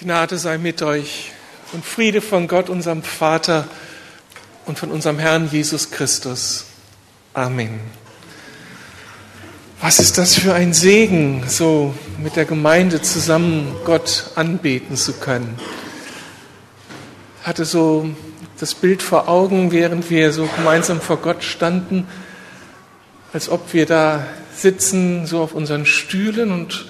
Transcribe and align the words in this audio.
Gnade 0.00 0.38
sei 0.38 0.56
mit 0.56 0.80
euch 0.80 1.30
und 1.74 1.84
Friede 1.84 2.22
von 2.22 2.48
Gott, 2.48 2.70
unserem 2.70 3.02
Vater 3.02 3.68
und 4.64 4.78
von 4.78 4.90
unserem 4.90 5.18
Herrn 5.18 5.50
Jesus 5.52 5.90
Christus. 5.90 6.64
Amen. 7.34 7.80
Was 9.82 9.98
ist 9.98 10.16
das 10.16 10.36
für 10.36 10.54
ein 10.54 10.72
Segen, 10.72 11.44
so 11.46 11.94
mit 12.16 12.36
der 12.36 12.46
Gemeinde 12.46 13.02
zusammen 13.02 13.76
Gott 13.84 14.30
anbeten 14.36 14.96
zu 14.96 15.12
können. 15.12 15.58
Ich 17.42 17.46
hatte 17.46 17.66
so 17.66 18.08
das 18.58 18.74
Bild 18.74 19.02
vor 19.02 19.28
Augen, 19.28 19.70
während 19.70 20.08
wir 20.08 20.32
so 20.32 20.48
gemeinsam 20.56 21.02
vor 21.02 21.18
Gott 21.18 21.44
standen, 21.44 22.08
als 23.34 23.50
ob 23.50 23.74
wir 23.74 23.84
da 23.84 24.26
sitzen, 24.56 25.26
so 25.26 25.42
auf 25.42 25.52
unseren 25.52 25.84
Stühlen 25.84 26.52
und 26.52 26.86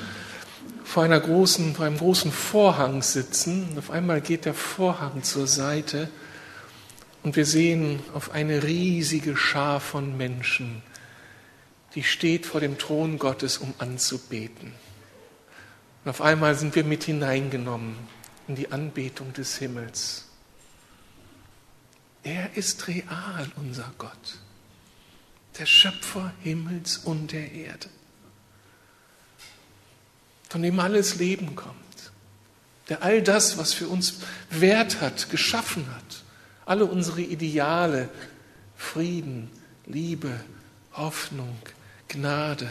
vor, 0.91 1.05
einer 1.05 1.21
großen, 1.21 1.77
vor 1.77 1.87
einem 1.87 1.99
großen 1.99 2.33
Vorhang 2.33 3.03
sitzen. 3.03 3.69
Und 3.71 3.79
auf 3.79 3.93
einmal 3.93 4.21
geht 4.21 4.45
der 4.45 4.55
Vorhang 4.55 5.23
zur 5.23 5.47
Seite 5.47 6.11
und 7.23 7.37
wir 7.37 7.47
sehen 7.47 8.01
auf 8.13 8.33
eine 8.33 8.65
riesige 8.65 9.37
Schar 9.37 9.79
von 9.79 10.17
Menschen, 10.17 10.83
die 11.95 12.03
steht 12.03 12.45
vor 12.45 12.61
dem 12.61 12.77
Thron 12.77 13.19
Gottes, 13.21 13.59
um 13.59 13.73
anzubeten. 13.79 14.73
Und 16.05 16.11
auf 16.11 16.23
einmal 16.23 16.57
sind 16.57 16.75
wir 16.75 16.83
mit 16.83 17.05
hineingenommen 17.05 17.97
in 18.49 18.57
die 18.57 18.73
Anbetung 18.73 19.33
des 19.33 19.59
Himmels. 19.59 20.27
Er 22.25 22.57
ist 22.57 22.89
real, 22.89 23.49
unser 23.57 23.93
Gott, 23.97 24.39
der 25.57 25.67
Schöpfer 25.67 26.33
Himmels 26.43 26.97
und 26.97 27.31
der 27.31 27.53
Erde 27.53 27.89
von 30.51 30.63
dem 30.63 30.79
alles 30.81 31.15
Leben 31.15 31.55
kommt, 31.55 31.77
der 32.89 33.03
all 33.03 33.23
das, 33.23 33.57
was 33.57 33.73
für 33.73 33.89
uns 33.89 34.17
Wert 34.51 35.01
hat, 35.01 35.31
geschaffen 35.31 35.87
hat, 35.95 36.25
alle 36.67 36.85
unsere 36.85 37.23
Ideale, 37.23 38.09
Frieden, 38.77 39.49
Liebe, 39.87 40.41
Hoffnung, 40.93 41.57
Gnade, 42.09 42.69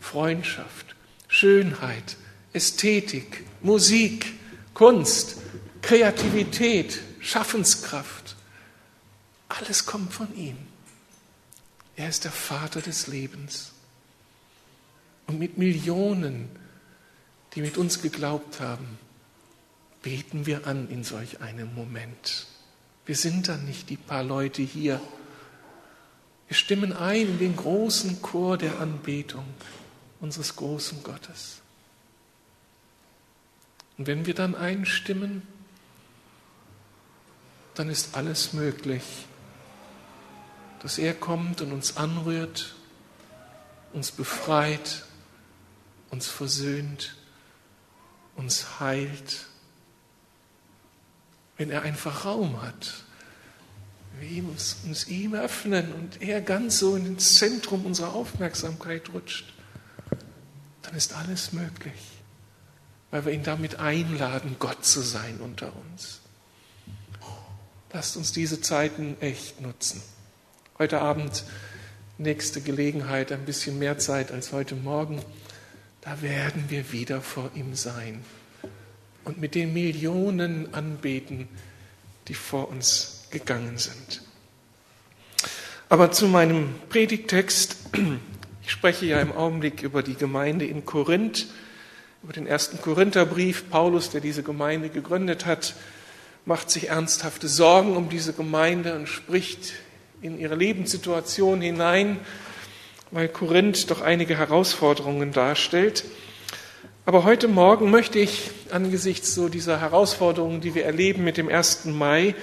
Freundschaft, 0.00 0.96
Schönheit, 1.28 2.16
Ästhetik, 2.52 3.44
Musik, 3.62 4.32
Kunst, 4.74 5.36
Kreativität, 5.80 7.00
Schaffenskraft, 7.20 8.34
alles 9.48 9.86
kommt 9.86 10.12
von 10.12 10.34
ihm. 10.36 10.56
Er 11.94 12.08
ist 12.08 12.24
der 12.24 12.32
Vater 12.32 12.80
des 12.80 13.06
Lebens. 13.06 13.72
Und 15.28 15.38
mit 15.38 15.56
Millionen 15.56 16.48
die 17.54 17.60
mit 17.60 17.76
uns 17.76 18.00
geglaubt 18.00 18.60
haben, 18.60 18.98
beten 20.02 20.46
wir 20.46 20.66
an 20.66 20.88
in 20.88 21.04
solch 21.04 21.40
einem 21.40 21.74
Moment. 21.74 22.46
Wir 23.04 23.16
sind 23.16 23.48
dann 23.48 23.64
nicht 23.64 23.90
die 23.90 23.96
paar 23.96 24.22
Leute 24.22 24.62
hier. 24.62 25.00
Wir 26.48 26.56
stimmen 26.56 26.92
ein 26.92 27.28
in 27.28 27.38
den 27.38 27.56
großen 27.56 28.22
Chor 28.22 28.58
der 28.58 28.80
Anbetung 28.80 29.44
unseres 30.20 30.56
großen 30.56 31.02
Gottes. 31.02 31.60
Und 33.98 34.06
wenn 34.06 34.26
wir 34.26 34.34
dann 34.34 34.54
einstimmen, 34.54 35.42
dann 37.74 37.88
ist 37.88 38.16
alles 38.16 38.52
möglich, 38.52 39.02
dass 40.80 40.98
er 40.98 41.14
kommt 41.14 41.60
und 41.60 41.72
uns 41.72 41.96
anrührt, 41.96 42.74
uns 43.92 44.10
befreit, 44.10 45.04
uns 46.10 46.28
versöhnt 46.28 47.14
uns 48.36 48.80
heilt, 48.80 49.46
wenn 51.56 51.70
er 51.70 51.82
einfach 51.82 52.24
Raum 52.24 52.62
hat. 52.62 53.04
Wir 54.20 54.44
uns, 54.44 54.78
uns 54.84 55.08
ihm 55.08 55.34
öffnen 55.34 55.92
und 55.92 56.22
er 56.22 56.40
ganz 56.40 56.78
so 56.78 56.96
ins 56.96 57.36
Zentrum 57.36 57.86
unserer 57.86 58.14
Aufmerksamkeit 58.14 59.10
rutscht, 59.12 59.52
dann 60.82 60.94
ist 60.94 61.14
alles 61.14 61.52
möglich, 61.52 62.00
weil 63.10 63.24
wir 63.24 63.32
ihn 63.32 63.42
damit 63.42 63.76
einladen, 63.76 64.56
Gott 64.58 64.84
zu 64.84 65.00
sein 65.00 65.40
unter 65.40 65.72
uns. 65.76 66.20
Lasst 67.92 68.16
uns 68.16 68.32
diese 68.32 68.60
Zeiten 68.60 69.16
echt 69.20 69.60
nutzen. 69.60 70.02
Heute 70.78 71.00
Abend, 71.00 71.44
nächste 72.18 72.60
Gelegenheit, 72.60 73.32
ein 73.32 73.44
bisschen 73.44 73.78
mehr 73.78 73.98
Zeit 73.98 74.32
als 74.32 74.52
heute 74.52 74.74
Morgen 74.74 75.22
da 76.02 76.20
werden 76.20 76.64
wir 76.68 76.92
wieder 76.92 77.20
vor 77.20 77.50
ihm 77.54 77.74
sein 77.74 78.24
und 79.24 79.40
mit 79.40 79.54
den 79.54 79.72
Millionen 79.72 80.74
anbeten, 80.74 81.48
die 82.28 82.34
vor 82.34 82.68
uns 82.68 83.24
gegangen 83.30 83.78
sind. 83.78 84.22
Aber 85.88 86.10
zu 86.10 86.26
meinem 86.26 86.74
Predigtext, 86.88 87.76
ich 88.62 88.70
spreche 88.70 89.06
ja 89.06 89.20
im 89.20 89.32
Augenblick 89.32 89.82
über 89.82 90.02
die 90.02 90.14
Gemeinde 90.14 90.66
in 90.66 90.84
Korinth, 90.84 91.46
über 92.22 92.32
den 92.32 92.46
ersten 92.46 92.80
Korintherbrief. 92.80 93.70
Paulus, 93.70 94.10
der 94.10 94.20
diese 94.20 94.42
Gemeinde 94.42 94.88
gegründet 94.88 95.46
hat, 95.46 95.74
macht 96.44 96.70
sich 96.70 96.88
ernsthafte 96.88 97.46
Sorgen 97.46 97.96
um 97.96 98.08
diese 98.08 98.32
Gemeinde 98.32 98.96
und 98.96 99.08
spricht 99.08 99.74
in 100.20 100.38
ihre 100.38 100.56
Lebenssituation 100.56 101.60
hinein 101.60 102.18
weil 103.12 103.28
Korinth 103.28 103.90
doch 103.90 104.00
einige 104.00 104.38
Herausforderungen 104.38 105.32
darstellt. 105.32 106.04
Aber 107.04 107.24
heute 107.24 107.46
Morgen 107.46 107.90
möchte 107.90 108.18
ich 108.18 108.50
angesichts 108.70 109.34
so 109.34 109.48
dieser 109.48 109.80
Herausforderungen, 109.80 110.62
die 110.62 110.74
wir 110.74 110.84
erleben 110.84 111.22
mit 111.22 111.36
dem 111.36 111.48
1. 111.48 111.84
Mai, 111.86 112.34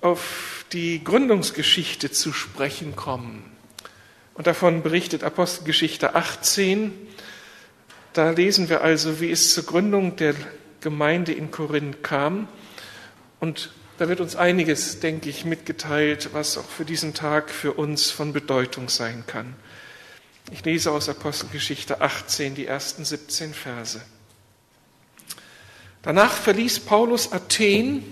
auf 0.00 0.64
die 0.72 1.02
Gründungsgeschichte 1.02 2.10
zu 2.10 2.32
sprechen 2.32 2.96
kommen. 2.96 3.44
Und 4.34 4.48
davon 4.48 4.82
berichtet 4.82 5.22
Apostelgeschichte 5.22 6.14
18. 6.16 6.92
Da 8.12 8.30
lesen 8.30 8.68
wir 8.68 8.82
also, 8.82 9.20
wie 9.20 9.30
es 9.30 9.54
zur 9.54 9.64
Gründung 9.64 10.16
der 10.16 10.34
Gemeinde 10.80 11.32
in 11.32 11.52
Korinth 11.52 12.02
kam. 12.02 12.48
Und 13.38 13.70
da 13.98 14.08
wird 14.08 14.20
uns 14.20 14.34
einiges, 14.34 14.98
denke 14.98 15.30
ich, 15.30 15.44
mitgeteilt, 15.44 16.30
was 16.32 16.58
auch 16.58 16.68
für 16.68 16.84
diesen 16.84 17.14
Tag 17.14 17.50
für 17.50 17.72
uns 17.72 18.10
von 18.10 18.32
Bedeutung 18.32 18.88
sein 18.88 19.24
kann. 19.26 19.54
Ich 20.52 20.64
lese 20.64 20.92
aus 20.92 21.08
Apostelgeschichte 21.08 22.00
18 22.00 22.54
die 22.54 22.66
ersten 22.66 23.04
17 23.04 23.52
Verse. 23.52 24.00
Danach 26.02 26.32
verließ 26.32 26.80
Paulus 26.80 27.32
Athen 27.32 28.04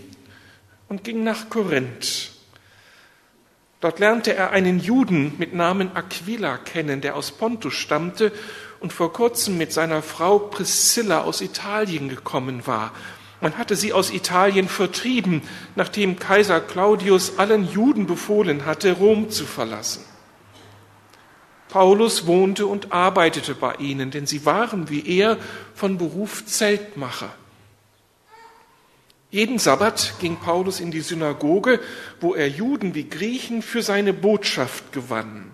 und 0.89 1.05
ging 1.05 1.23
nach 1.23 1.49
Korinth. 1.49 2.33
Dort 3.81 4.01
lernte 4.01 4.35
er 4.35 4.51
einen 4.51 4.81
Juden 4.81 5.35
mit 5.39 5.55
Namen 5.55 5.95
Aquila 5.95 6.59
kennen, 6.59 7.01
der 7.01 7.15
aus 7.15 7.31
Pontus 7.31 7.75
stammte 7.75 8.33
und 8.81 8.93
vor 8.93 9.13
kurzem 9.13 9.57
mit 9.57 9.73
seiner 9.73 10.03
Frau 10.03 10.39
Priscilla 10.39 11.21
aus 11.21 11.41
Italien 11.41 12.09
gekommen 12.09 12.67
war. 12.67 12.93
Man 13.41 13.59
hatte 13.59 13.77
sie 13.77 13.93
aus 13.93 14.11
Italien 14.11 14.69
vertrieben, 14.69 15.43
nachdem 15.77 16.19
Kaiser 16.19 16.61
Claudius 16.61 17.39
allen 17.39 17.71
Juden 17.71 18.07
befohlen 18.07 18.67
hatte, 18.67 18.93
Rom 18.93 19.31
zu 19.31 19.45
verlassen. 19.45 20.03
Paulus 21.75 22.29
wohnte 22.29 22.69
und 22.69 22.93
arbeitete 22.93 23.57
bei 23.57 23.75
ihnen, 23.81 24.13
denn 24.13 24.29
sie 24.29 24.47
waren 24.47 24.91
wie 24.91 25.19
er 25.19 25.39
von 25.75 25.99
Beruf 25.99 26.47
Zeltmacher. 26.47 27.35
Jeden 29.33 29.59
Sabbat 29.59 30.15
ging 30.21 30.37
Paulus 30.37 30.79
in 30.79 30.93
die 30.93 31.01
Synagoge, 31.01 31.81
wo 32.21 32.33
er 32.33 32.49
Juden 32.49 32.95
wie 32.95 33.09
Griechen 33.09 33.61
für 33.61 33.83
seine 33.83 34.13
Botschaft 34.13 34.93
gewann. 34.93 35.51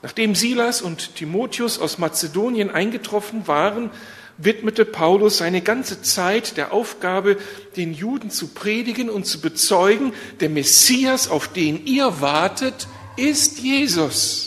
Nachdem 0.00 0.34
Silas 0.34 0.80
und 0.80 1.16
Timotheus 1.16 1.78
aus 1.78 1.98
Mazedonien 1.98 2.70
eingetroffen 2.70 3.46
waren, 3.46 3.90
widmete 4.38 4.86
Paulus 4.86 5.36
seine 5.36 5.60
ganze 5.60 6.00
Zeit 6.00 6.56
der 6.56 6.72
Aufgabe, 6.72 7.36
den 7.76 7.92
Juden 7.92 8.30
zu 8.30 8.48
predigen 8.48 9.10
und 9.10 9.26
zu 9.26 9.42
bezeugen, 9.42 10.14
der 10.40 10.48
Messias, 10.48 11.28
auf 11.28 11.46
den 11.46 11.84
ihr 11.84 12.22
wartet, 12.22 12.88
ist 13.18 13.58
Jesus. 13.58 14.45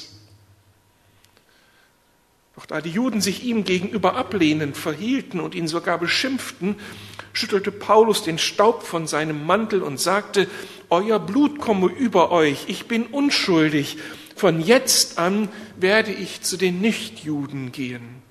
Da 2.70 2.82
die 2.82 2.92
Juden 2.92 3.20
sich 3.20 3.44
ihm 3.44 3.64
gegenüber 3.64 4.16
ablehnend 4.16 4.78
verhielten 4.78 5.40
und 5.40 5.56
ihn 5.56 5.68
sogar 5.68 5.98
beschimpften, 5.98 6.76
schüttelte 7.34 7.72
Paulus 7.72 8.22
den 8.22 8.38
Staub 8.38 8.84
von 8.84 9.08
seinem 9.08 9.44
Mantel 9.48 9.82
und 9.82 10.00
sagte, 10.00 10.48
Euer 10.92 11.18
Blut 11.18 11.60
komme 11.60 11.88
über 11.88 12.32
euch, 12.32 12.66
ich 12.68 12.88
bin 12.88 13.08
unschuldig, 13.08 13.98
von 14.36 14.62
jetzt 14.62 15.18
an 15.18 15.50
werde 15.78 16.12
ich 16.12 16.42
zu 16.44 16.58
den 16.58 16.80
Nichtjuden 16.80 17.72
gehen. 17.72 18.22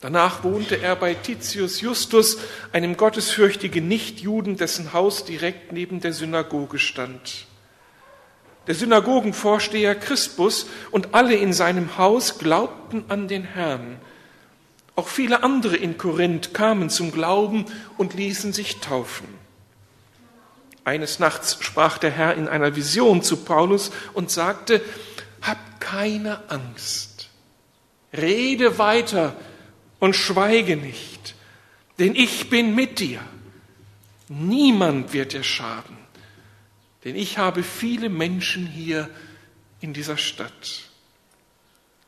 Danach 0.00 0.42
wohnte 0.42 0.82
er 0.82 0.96
bei 0.96 1.14
Titius 1.14 1.80
Justus, 1.80 2.38
einem 2.72 2.96
gottesfürchtigen 2.96 3.86
Nichtjuden, 3.86 4.56
dessen 4.56 4.92
Haus 4.92 5.24
direkt 5.24 5.70
neben 5.70 6.00
der 6.00 6.12
Synagoge 6.12 6.80
stand. 6.80 7.46
Der 8.66 8.74
Synagogenvorsteher 8.74 9.94
Crispus 9.94 10.66
und 10.90 11.14
alle 11.14 11.34
in 11.34 11.52
seinem 11.52 11.98
Haus 11.98 12.38
glaubten 12.38 13.04
an 13.08 13.28
den 13.28 13.44
Herrn. 13.44 13.98
Auch 14.96 15.08
viele 15.08 15.42
andere 15.42 15.76
in 15.76 15.98
Korinth 15.98 16.54
kamen 16.54 16.90
zum 16.90 17.12
Glauben 17.12 17.66
und 17.98 18.14
ließen 18.14 18.52
sich 18.52 18.78
taufen. 18.78 19.28
Eines 20.84 21.18
Nachts 21.18 21.58
sprach 21.60 21.98
der 21.98 22.10
Herr 22.10 22.34
in 22.34 22.48
einer 22.48 22.76
Vision 22.76 23.22
zu 23.22 23.38
Paulus 23.38 23.90
und 24.14 24.30
sagte, 24.30 24.80
Hab 25.42 25.58
keine 25.80 26.48
Angst, 26.48 27.28
rede 28.16 28.78
weiter 28.78 29.36
und 29.98 30.14
schweige 30.14 30.76
nicht, 30.76 31.34
denn 31.98 32.14
ich 32.14 32.50
bin 32.50 32.74
mit 32.74 33.00
dir. 33.00 33.20
Niemand 34.28 35.12
wird 35.12 35.32
dir 35.32 35.42
schaden, 35.42 35.98
denn 37.06 37.14
ich 37.14 37.38
habe 37.38 37.62
viele 37.62 38.08
Menschen 38.08 38.66
hier 38.66 39.08
in 39.80 39.92
dieser 39.92 40.16
Stadt. 40.16 40.82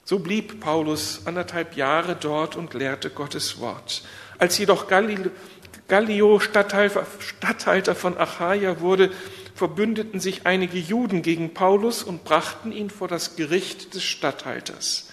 So 0.04 0.18
blieb 0.18 0.58
Paulus 0.58 1.22
anderthalb 1.24 1.76
Jahre 1.76 2.16
dort 2.16 2.56
und 2.56 2.74
lehrte 2.74 3.08
Gottes 3.08 3.60
Wort. 3.60 4.02
Als 4.38 4.58
jedoch 4.58 4.88
Gallio 4.88 6.40
Statthalter 6.40 7.94
von 7.94 8.18
Achaia 8.18 8.80
wurde, 8.80 9.12
verbündeten 9.54 10.18
sich 10.18 10.46
einige 10.46 10.78
Juden 10.78 11.22
gegen 11.22 11.54
Paulus 11.54 12.02
und 12.02 12.24
brachten 12.24 12.72
ihn 12.72 12.90
vor 12.90 13.06
das 13.06 13.36
Gericht 13.36 13.94
des 13.94 14.02
Statthalters. 14.02 15.10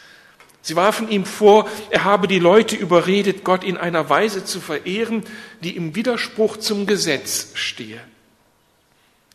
Sie 0.64 0.76
warfen 0.76 1.10
ihm 1.10 1.26
vor, 1.26 1.70
er 1.92 2.06
habe 2.06 2.28
die 2.28 2.40
Leute 2.40 2.76
überredet, 2.76 3.44
Gott 3.44 3.64
in 3.64 3.78
einer 3.78 4.10
Weise 4.10 4.44
zu 4.46 4.60
verehren, 4.60 5.24
die 5.62 5.76
im 5.76 5.94
Widerspruch 5.94 6.58
zum 6.58 6.88
Gesetz 6.88 7.52
stehe. 7.54 8.02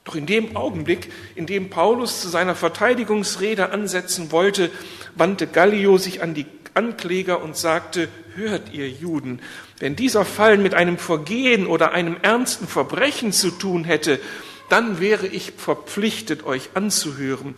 Doch 0.05 0.15
in 0.15 0.27
dem 0.27 0.57
Augenblick, 0.57 1.13
in 1.35 1.47
dem 1.47 1.71
Paulus 1.71 2.21
zu 2.21 2.29
seiner 2.29 2.55
Verteidigungsrede 2.55 3.71
ansetzen 3.71 4.33
wollte, 4.33 4.71
wandte 5.15 5.47
Gallio 5.47 5.99
sich 5.99 6.23
an 6.23 6.35
die 6.35 6.47
Ankläger 6.75 7.43
und 7.43 7.57
sagte, 7.57 8.09
hört 8.35 8.73
ihr 8.73 8.89
Juden, 8.89 9.41
wenn 9.79 9.97
dieser 9.97 10.25
Fall 10.25 10.57
mit 10.57 10.75
einem 10.75 10.99
Vergehen 10.99 11.67
oder 11.67 11.93
einem 11.93 12.17
ernsten 12.23 12.67
Verbrechen 12.67 13.33
zu 13.33 13.51
tun 13.51 13.85
hätte, 13.85 14.21
dann 14.69 15.01
wäre 15.01 15.27
ich 15.27 15.53
verpflichtet, 15.57 16.45
euch 16.45 16.71
anzuhören. 16.75 17.55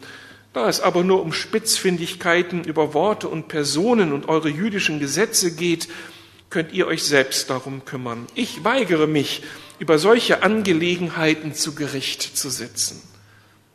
Da 0.52 0.68
es 0.68 0.80
aber 0.80 1.02
nur 1.02 1.22
um 1.22 1.32
Spitzfindigkeiten 1.32 2.64
über 2.64 2.94
Worte 2.94 3.28
und 3.28 3.48
Personen 3.48 4.12
und 4.12 4.28
eure 4.28 4.48
jüdischen 4.48 4.98
Gesetze 4.98 5.54
geht, 5.54 5.88
könnt 6.52 6.72
ihr 6.72 6.86
euch 6.86 7.02
selbst 7.02 7.50
darum 7.50 7.84
kümmern. 7.84 8.26
Ich 8.34 8.62
weigere 8.62 9.06
mich, 9.06 9.42
über 9.78 9.98
solche 9.98 10.42
Angelegenheiten 10.42 11.54
zu 11.54 11.74
Gericht 11.74 12.22
zu 12.22 12.50
sitzen. 12.50 13.02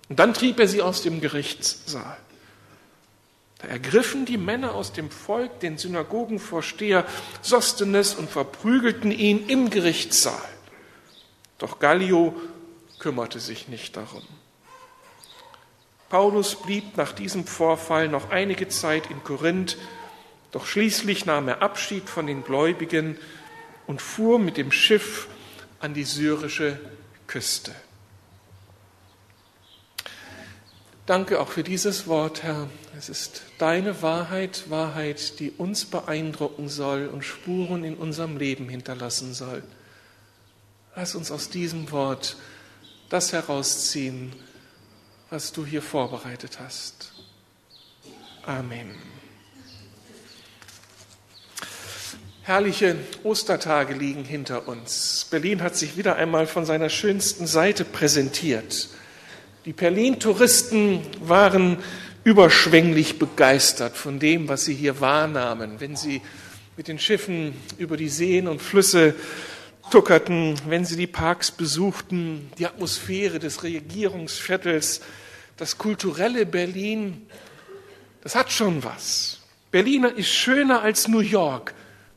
Und 0.07 0.19
dann 0.19 0.33
trieb 0.33 0.59
er 0.59 0.67
sie 0.67 0.81
aus 0.81 1.01
dem 1.01 1.19
Gerichtssaal. 1.19 2.17
Da 3.59 3.67
ergriffen 3.67 4.25
die 4.25 4.37
Männer 4.37 4.75
aus 4.75 4.93
dem 4.93 5.09
Volk 5.09 5.59
den 5.59 5.77
Synagogenvorsteher 5.77 7.05
Sostenes 7.41 8.13
und 8.13 8.29
verprügelten 8.29 9.11
ihn 9.11 9.47
im 9.47 9.71
Gerichtssaal. 9.71 10.47
Doch 11.57 11.79
Gallio 11.79 12.39
kümmerte 12.99 13.39
sich 13.39 13.67
nicht 13.67 13.97
darum. 13.97 14.23
Paulus 16.09 16.55
blieb 16.55 16.95
nach 16.95 17.11
diesem 17.11 17.45
Vorfall 17.45 18.07
noch 18.07 18.29
einige 18.29 18.67
Zeit 18.69 19.09
in 19.09 19.23
Korinth, 19.23 19.77
doch 20.51 20.65
schließlich 20.65 21.25
nahm 21.25 21.47
er 21.47 21.61
Abschied 21.61 22.09
von 22.09 22.27
den 22.27 22.43
Gläubigen 22.43 23.17
und 23.85 24.01
fuhr 24.01 24.39
mit 24.39 24.57
dem 24.57 24.71
Schiff 24.71 25.27
an 25.79 25.93
die 25.93 26.03
syrische 26.03 26.79
Küste. 27.27 27.73
Danke 31.05 31.39
auch 31.39 31.47
für 31.47 31.63
dieses 31.63 32.07
Wort, 32.07 32.43
Herr. 32.43 32.69
Es 32.97 33.07
ist 33.07 33.43
deine 33.59 34.01
Wahrheit, 34.01 34.69
Wahrheit, 34.69 35.39
die 35.39 35.51
uns 35.51 35.85
beeindrucken 35.85 36.67
soll 36.67 37.07
und 37.07 37.23
Spuren 37.23 37.85
in 37.85 37.95
unserem 37.95 38.35
Leben 38.35 38.67
hinterlassen 38.67 39.33
soll. 39.33 39.63
Lass 40.97 41.15
uns 41.15 41.31
aus 41.31 41.49
diesem 41.49 41.91
Wort 41.91 42.35
das 43.09 43.31
herausziehen, 43.31 44.35
was 45.29 45.53
du 45.53 45.65
hier 45.65 45.81
vorbereitet 45.81 46.59
hast. 46.59 47.13
Amen. 48.45 48.95
Herrliche 52.47 52.95
Ostertage 53.25 53.93
liegen 53.93 54.23
hinter 54.23 54.69
uns. 54.69 55.27
Berlin 55.29 55.61
hat 55.61 55.75
sich 55.75 55.97
wieder 55.97 56.15
einmal 56.15 56.47
von 56.47 56.65
seiner 56.65 56.87
schönsten 56.87 57.45
Seite 57.45 57.83
präsentiert. 57.83 58.87
Die 59.65 59.73
Berlin-Touristen 59.73 61.01
waren 61.19 61.79
überschwänglich 62.23 63.19
begeistert 63.19 63.97
von 63.97 64.19
dem, 64.19 64.47
was 64.47 64.63
sie 64.63 64.73
hier 64.73 65.01
wahrnahmen, 65.01 65.81
wenn 65.81 65.97
sie 65.97 66.21
mit 66.77 66.87
den 66.87 66.99
Schiffen 66.99 67.53
über 67.79 67.97
die 67.97 68.07
Seen 68.07 68.47
und 68.47 68.61
Flüsse 68.61 69.13
tuckerten, 69.91 70.55
wenn 70.69 70.85
sie 70.85 70.95
die 70.95 71.05
Parks 71.05 71.51
besuchten, 71.51 72.49
die 72.57 72.65
Atmosphäre 72.65 73.39
des 73.39 73.63
Regierungsviertels, 73.63 75.01
das 75.57 75.77
kulturelle 75.77 76.45
Berlin, 76.45 77.27
das 78.21 78.35
hat 78.35 78.53
schon 78.53 78.85
was. 78.85 79.39
Berlin 79.69 80.05
ist 80.05 80.29
schöner 80.29 80.81
als 80.81 81.09
New 81.09 81.19
York, 81.19 81.73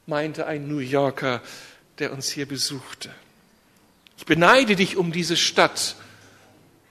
meinte 0.07 0.47
ein 0.47 0.69
New 0.69 0.79
Yorker, 0.79 1.41
der 1.99 2.13
uns 2.13 2.31
hier 2.31 2.47
besuchte. 2.47 3.11
Ich 4.19 4.27
beneide 4.27 4.77
dich 4.77 4.97
um 4.97 5.13
diese 5.13 5.37
Stadt, 5.37 5.97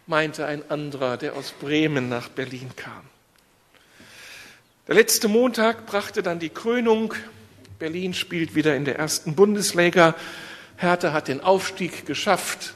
meinte 0.08 0.46
ein 0.46 0.70
anderer, 0.72 1.18
der 1.18 1.36
aus 1.36 1.52
Bremen 1.52 2.10
nach 2.10 2.30
Berlin 2.30 2.72
kam. 2.76 3.04
Der 4.88 4.96
letzte 4.96 5.28
Montag 5.28 5.86
brachte 5.86 6.24
dann 6.24 6.40
die 6.40 6.50
Krönung. 6.50 7.14
Berlin 7.78 8.16
spielt 8.16 8.56
wieder 8.56 8.76
in 8.76 8.86
der 8.86 8.98
ersten 8.98 9.36
Bundesliga. 9.36 10.16
Hertha 10.78 11.14
hat 11.14 11.28
den 11.28 11.42
Aufstieg 11.42 12.08
geschafft. 12.08 12.74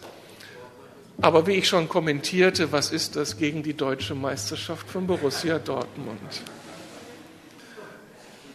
Aber 1.22 1.48
wie 1.48 1.54
ich 1.54 1.68
schon 1.68 1.90
kommentierte, 1.90 2.72
was 2.72 2.92
ist 2.92 3.16
das 3.16 3.38
gegen 3.38 3.64
die 3.64 3.74
deutsche 3.74 4.14
Meisterschaft 4.14 4.88
von 4.90 5.08
Borussia 5.08 5.58
Dortmund? 5.58 6.20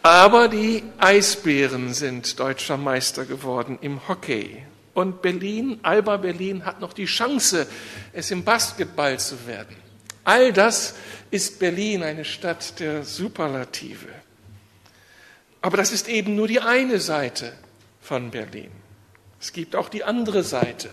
Aber 0.01 0.47
die 0.47 0.83
Eisbären 0.97 1.93
sind 1.93 2.39
deutscher 2.39 2.77
Meister 2.77 3.25
geworden 3.25 3.77
im 3.81 4.07
Hockey. 4.07 4.63
Und 4.93 5.21
Berlin, 5.21 5.79
Alba 5.83 6.17
Berlin, 6.17 6.65
hat 6.65 6.79
noch 6.79 6.93
die 6.93 7.05
Chance, 7.05 7.67
es 8.13 8.31
im 8.31 8.43
Basketball 8.43 9.19
zu 9.19 9.45
werden. 9.45 9.75
All 10.23 10.53
das 10.53 10.95
ist 11.31 11.59
Berlin, 11.59 12.03
eine 12.03 12.23
Stadt 12.23 12.79
der 12.79 13.03
Superlative. 13.03 14.07
Aber 15.61 15.77
das 15.77 15.91
ist 15.91 16.07
eben 16.07 16.35
nur 16.35 16.47
die 16.47 16.61
eine 16.61 16.99
Seite 16.99 17.53
von 18.01 18.31
Berlin. 18.31 18.71
Es 19.41 19.51
gibt 19.51 19.75
auch 19.75 19.89
die 19.89 20.03
andere 20.03 20.43
Seite. 20.43 20.89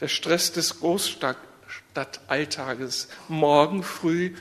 Der 0.00 0.08
Stress 0.08 0.52
des 0.52 0.80
Großstadtalltages. 0.80 3.08
Morgen 3.28 3.82
früh 3.82 4.34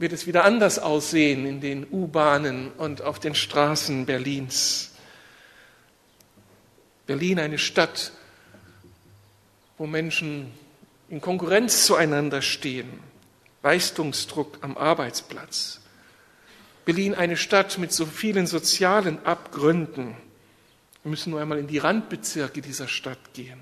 wird 0.00 0.14
es 0.14 0.26
wieder 0.26 0.44
anders 0.46 0.78
aussehen 0.78 1.44
in 1.44 1.60
den 1.60 1.86
U-Bahnen 1.90 2.72
und 2.72 3.02
auf 3.02 3.18
den 3.18 3.34
Straßen 3.34 4.06
Berlins. 4.06 4.92
Berlin 7.06 7.38
eine 7.38 7.58
Stadt, 7.58 8.12
wo 9.76 9.86
Menschen 9.86 10.52
in 11.10 11.20
Konkurrenz 11.20 11.84
zueinander 11.84 12.40
stehen, 12.40 12.88
Leistungsdruck 13.62 14.56
am 14.62 14.78
Arbeitsplatz. 14.78 15.82
Berlin 16.86 17.14
eine 17.14 17.36
Stadt 17.36 17.76
mit 17.76 17.92
so 17.92 18.06
vielen 18.06 18.46
sozialen 18.46 19.22
Abgründen. 19.26 20.16
Wir 21.02 21.10
müssen 21.10 21.28
nur 21.30 21.42
einmal 21.42 21.58
in 21.58 21.66
die 21.66 21.78
Randbezirke 21.78 22.62
dieser 22.62 22.88
Stadt 22.88 23.34
gehen. 23.34 23.60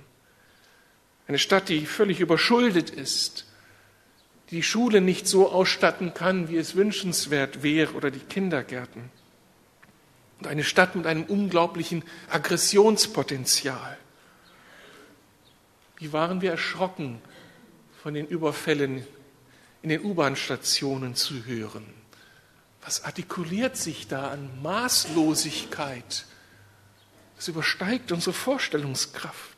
Eine 1.27 1.41
Stadt, 1.41 1.69
die 1.69 1.85
völlig 1.85 2.21
überschuldet 2.21 2.91
ist, 2.91 3.48
die 4.51 4.63
Schule 4.63 5.01
nicht 5.01 5.27
so 5.27 5.51
ausstatten 5.51 6.15
kann, 6.15 6.49
wie 6.49 6.57
es 6.57 6.75
wünschenswert 6.75 7.63
wäre, 7.63 7.93
oder 7.93 8.11
die 8.11 8.21
Kindergärten. 8.21 9.11
Und 10.39 10.47
eine 10.47 10.65
Stadt 10.65 10.95
mit 10.95 11.07
einem 11.07 11.25
unglaublichen 11.25 12.03
Aggressionspotenzial. 12.31 13.99
Wie 15.97 16.13
waren 16.13 16.41
wir 16.41 16.53
erschrocken, 16.53 17.21
von 18.03 18.15
den 18.15 18.27
Überfällen 18.27 19.05
in 19.83 19.91
den 19.91 20.03
U-Bahn-Stationen 20.03 21.15
zu 21.15 21.45
hören? 21.45 21.85
Was 22.85 23.05
artikuliert 23.05 23.77
sich 23.77 24.07
da 24.07 24.29
an 24.29 24.63
Maßlosigkeit? 24.63 26.25
Das 27.37 27.49
übersteigt 27.49 28.13
unsere 28.13 28.33
Vorstellungskraft. 28.33 29.58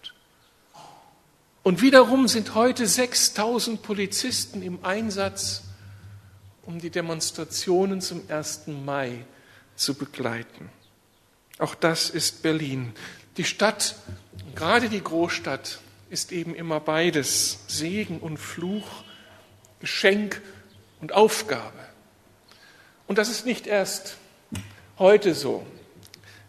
Und 1.63 1.83
wiederum 1.83 2.27
sind 2.27 2.55
heute 2.55 2.87
6000 2.87 3.83
Polizisten 3.83 4.63
im 4.63 4.83
Einsatz, 4.83 5.63
um 6.63 6.79
die 6.79 6.89
Demonstrationen 6.89 8.01
zum 8.01 8.23
1. 8.29 8.63
Mai 8.69 9.27
zu 9.77 9.95
begleiten. 9.95 10.71
Auch 11.59 11.75
das 11.75 12.09
ist 12.09 12.43
Berlin. 12.43 12.95
Die 13.37 13.45
Stadt, 13.45 13.97
gerade 14.55 14.89
die 14.89 15.03
Großstadt, 15.03 15.81
ist 16.09 16.33
eben 16.33 16.55
immer 16.55 16.81
beides, 16.81 17.59
Segen 17.69 18.21
und 18.21 18.39
Fluch, 18.39 19.05
Geschenk 19.81 20.41
und 21.03 21.13
Aufgabe. 21.13 21.79
Und 23.07 23.19
das 23.19 23.29
ist 23.29 23.45
nicht 23.45 23.67
erst 23.67 24.17
heute 24.99 25.35
so. 25.35 25.67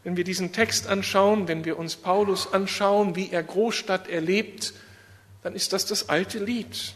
Wenn 0.06 0.16
wir 0.16 0.24
diesen 0.24 0.54
Text 0.54 0.88
anschauen, 0.88 1.50
wenn 1.50 1.66
wir 1.66 1.78
uns 1.78 1.98
Paulus 1.98 2.54
anschauen, 2.54 3.18
wie 3.18 3.30
er 3.30 3.44
Großstadt 3.44 4.08
erlebt, 4.08 4.74
dann 5.44 5.56
ist 5.56 5.74
das 5.74 5.86
das 5.86 6.10
alte 6.10 6.40
Lied. 6.40 6.94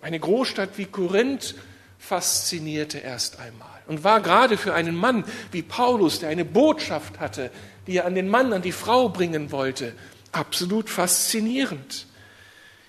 Eine 0.00 0.20
Großstadt 0.20 0.78
wie 0.78 0.86
Korinth 0.86 1.54
faszinierte 1.98 2.98
erst 2.98 3.40
einmal 3.40 3.82
und 3.86 4.04
war 4.04 4.20
gerade 4.20 4.56
für 4.56 4.74
einen 4.74 4.94
Mann 4.94 5.24
wie 5.50 5.62
Paulus, 5.62 6.20
der 6.20 6.28
eine 6.28 6.44
Botschaft 6.44 7.18
hatte, 7.18 7.50
die 7.86 7.96
er 7.96 8.06
an 8.06 8.14
den 8.14 8.28
Mann, 8.28 8.52
an 8.52 8.62
die 8.62 8.72
Frau 8.72 9.08
bringen 9.08 9.50
wollte, 9.50 9.94
absolut 10.30 10.90
faszinierend. 10.90 12.06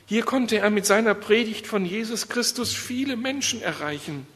Hier 0.05 0.24
konnte 0.24 0.58
er 0.58 0.69
mit 0.69 0.86
seiner 0.86 1.13
Predigt 1.13 1.67
von 1.67 1.86
Jesus 1.86 2.29
Christus 2.29 2.74
viele 2.74 3.15
Menschen 3.15 3.62
erreichen. 3.62 4.27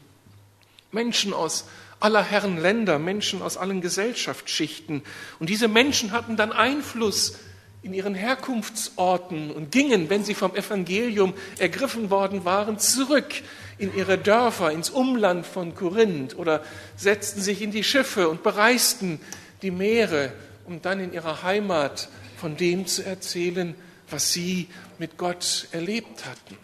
Menschen 0.91 1.33
aus 1.33 1.65
aller 1.99 2.23
Herren 2.23 2.61
Länder, 2.61 2.99
Menschen 2.99 3.41
aus 3.41 3.57
allen 3.57 3.81
Gesellschaftsschichten. 3.81 5.01
Und 5.39 5.49
diese 5.49 5.67
Menschen 5.67 6.11
hatten 6.11 6.37
dann 6.37 6.51
Einfluss 6.51 7.37
in 7.83 7.93
ihren 7.93 8.15
Herkunftsorten 8.15 9.51
und 9.51 9.71
gingen, 9.71 10.09
wenn 10.09 10.23
sie 10.23 10.33
vom 10.33 10.55
Evangelium 10.55 11.33
ergriffen 11.59 12.09
worden 12.09 12.45
waren, 12.45 12.79
zurück 12.79 13.33
in 13.77 13.93
ihre 13.95 14.17
Dörfer, 14.17 14.71
ins 14.71 14.89
Umland 14.89 15.45
von 15.45 15.75
Korinth 15.75 16.37
oder 16.37 16.63
setzten 16.95 17.41
sich 17.41 17.61
in 17.61 17.71
die 17.71 17.83
Schiffe 17.83 18.29
und 18.29 18.41
bereisten 18.41 19.19
die 19.61 19.71
Meere, 19.71 20.31
um 20.65 20.81
dann 20.81 21.01
in 21.01 21.11
ihrer 21.11 21.43
Heimat 21.43 22.07
von 22.37 22.55
dem 22.55 22.87
zu 22.87 23.05
erzählen, 23.05 23.75
was 24.09 24.31
sie 24.31 24.69
mit 24.97 25.17
Gott 25.17 25.67
erlebt 25.73 26.25
hatten. 26.25 26.57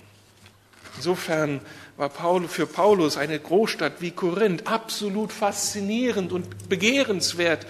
Insofern 0.95 1.59
war 1.97 2.09
für 2.47 2.65
Paulus 2.65 3.17
eine 3.17 3.39
Großstadt 3.39 3.99
wie 3.99 4.11
Korinth 4.11 4.67
absolut 4.67 5.33
faszinierend 5.33 6.31
und 6.31 6.69
begehrenswert 6.69 7.65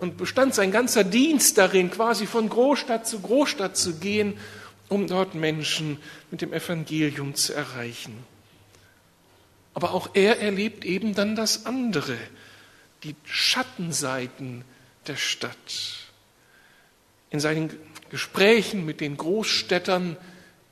und 0.00 0.16
bestand 0.16 0.54
sein 0.54 0.72
ganzer 0.72 1.04
Dienst 1.04 1.58
darin, 1.58 1.90
quasi 1.90 2.26
von 2.26 2.48
Großstadt 2.48 3.06
zu 3.06 3.20
Großstadt 3.20 3.76
zu 3.76 3.96
gehen, 3.96 4.38
um 4.88 5.06
dort 5.06 5.34
Menschen 5.34 5.98
mit 6.30 6.40
dem 6.40 6.52
Evangelium 6.52 7.34
zu 7.34 7.54
erreichen. 7.54 8.24
Aber 9.74 9.94
auch 9.94 10.10
er 10.14 10.40
erlebt 10.40 10.84
eben 10.84 11.14
dann 11.14 11.36
das 11.36 11.66
andere, 11.66 12.16
die 13.04 13.14
Schattenseiten 13.24 14.64
der 15.06 15.16
Stadt. 15.16 16.08
In 17.30 17.38
seinen 17.38 17.70
Gesprächen 18.10 18.84
mit 18.84 19.00
den 19.00 19.16
Großstädtern 19.16 20.16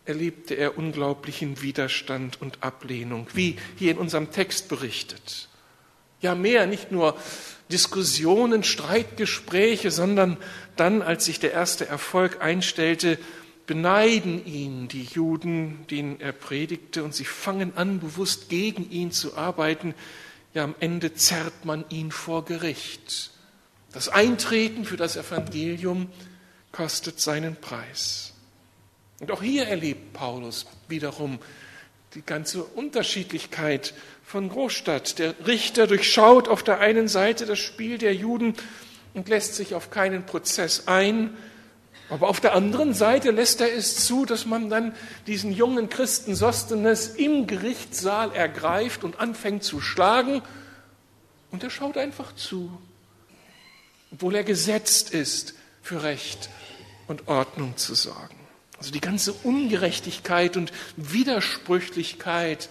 erlebte 0.04 0.54
er 0.54 0.76
unglaublichen 0.76 1.62
Widerstand 1.62 2.40
und 2.40 2.62
Ablehnung, 2.62 3.28
wie 3.34 3.56
hier 3.76 3.92
in 3.92 3.98
unserem 3.98 4.32
Text 4.32 4.68
berichtet. 4.68 5.48
Ja, 6.20 6.34
mehr, 6.34 6.66
nicht 6.66 6.90
nur 6.90 7.16
Diskussionen, 7.70 8.64
Streitgespräche, 8.64 9.90
sondern 9.90 10.36
dann, 10.76 11.02
als 11.02 11.26
sich 11.26 11.38
der 11.38 11.52
erste 11.52 11.86
Erfolg 11.86 12.40
einstellte, 12.40 13.18
beneiden 13.66 14.44
ihn 14.46 14.88
die 14.88 15.04
Juden, 15.04 15.86
denen 15.90 16.20
er 16.20 16.32
predigte, 16.32 17.04
und 17.04 17.14
sie 17.14 17.26
fangen 17.26 17.76
an, 17.76 18.00
bewusst 18.00 18.48
gegen 18.48 18.90
ihn 18.90 19.12
zu 19.12 19.36
arbeiten. 19.36 19.94
Ja, 20.54 20.64
am 20.64 20.74
Ende 20.80 21.14
zerrt 21.14 21.64
man 21.64 21.84
ihn 21.90 22.10
vor 22.10 22.46
Gericht. 22.46 23.30
Das 23.92 24.08
Eintreten 24.08 24.84
für 24.84 24.96
das 24.96 25.16
Evangelium 25.16 26.10
kostet 26.72 27.20
seinen 27.20 27.56
Preis. 27.56 28.32
Und 29.20 29.30
auch 29.30 29.42
hier 29.42 29.66
erlebt 29.66 30.12
Paulus 30.12 30.66
wiederum 30.88 31.38
die 32.14 32.22
ganze 32.22 32.64
Unterschiedlichkeit 32.64 33.94
von 34.24 34.48
Großstadt. 34.48 35.18
Der 35.18 35.34
Richter 35.46 35.86
durchschaut 35.86 36.48
auf 36.48 36.62
der 36.62 36.80
einen 36.80 37.08
Seite 37.08 37.46
das 37.46 37.58
Spiel 37.58 37.98
der 37.98 38.14
Juden 38.14 38.54
und 39.14 39.28
lässt 39.28 39.54
sich 39.54 39.74
auf 39.74 39.90
keinen 39.90 40.24
Prozess 40.24 40.86
ein, 40.86 41.36
aber 42.10 42.28
auf 42.28 42.40
der 42.40 42.54
anderen 42.54 42.94
Seite 42.94 43.30
lässt 43.30 43.60
er 43.60 43.72
es 43.74 44.06
zu, 44.06 44.24
dass 44.24 44.46
man 44.46 44.70
dann 44.70 44.94
diesen 45.26 45.52
jungen 45.52 45.90
Christen 45.90 46.34
Sostenes 46.34 47.08
im 47.08 47.46
Gerichtssaal 47.46 48.34
ergreift 48.34 49.04
und 49.04 49.20
anfängt 49.20 49.62
zu 49.62 49.80
schlagen. 49.80 50.40
Und 51.50 51.62
er 51.62 51.70
schaut 51.70 51.98
einfach 51.98 52.34
zu, 52.34 52.70
obwohl 54.10 54.36
er 54.36 54.44
gesetzt 54.44 55.10
ist, 55.10 55.54
für 55.82 56.02
Recht 56.02 56.48
und 57.08 57.28
Ordnung 57.28 57.76
zu 57.76 57.94
sorgen. 57.94 58.37
Also 58.78 58.92
die 58.92 59.00
ganze 59.00 59.32
Ungerechtigkeit 59.32 60.56
und 60.56 60.72
Widersprüchlichkeit 60.96 62.68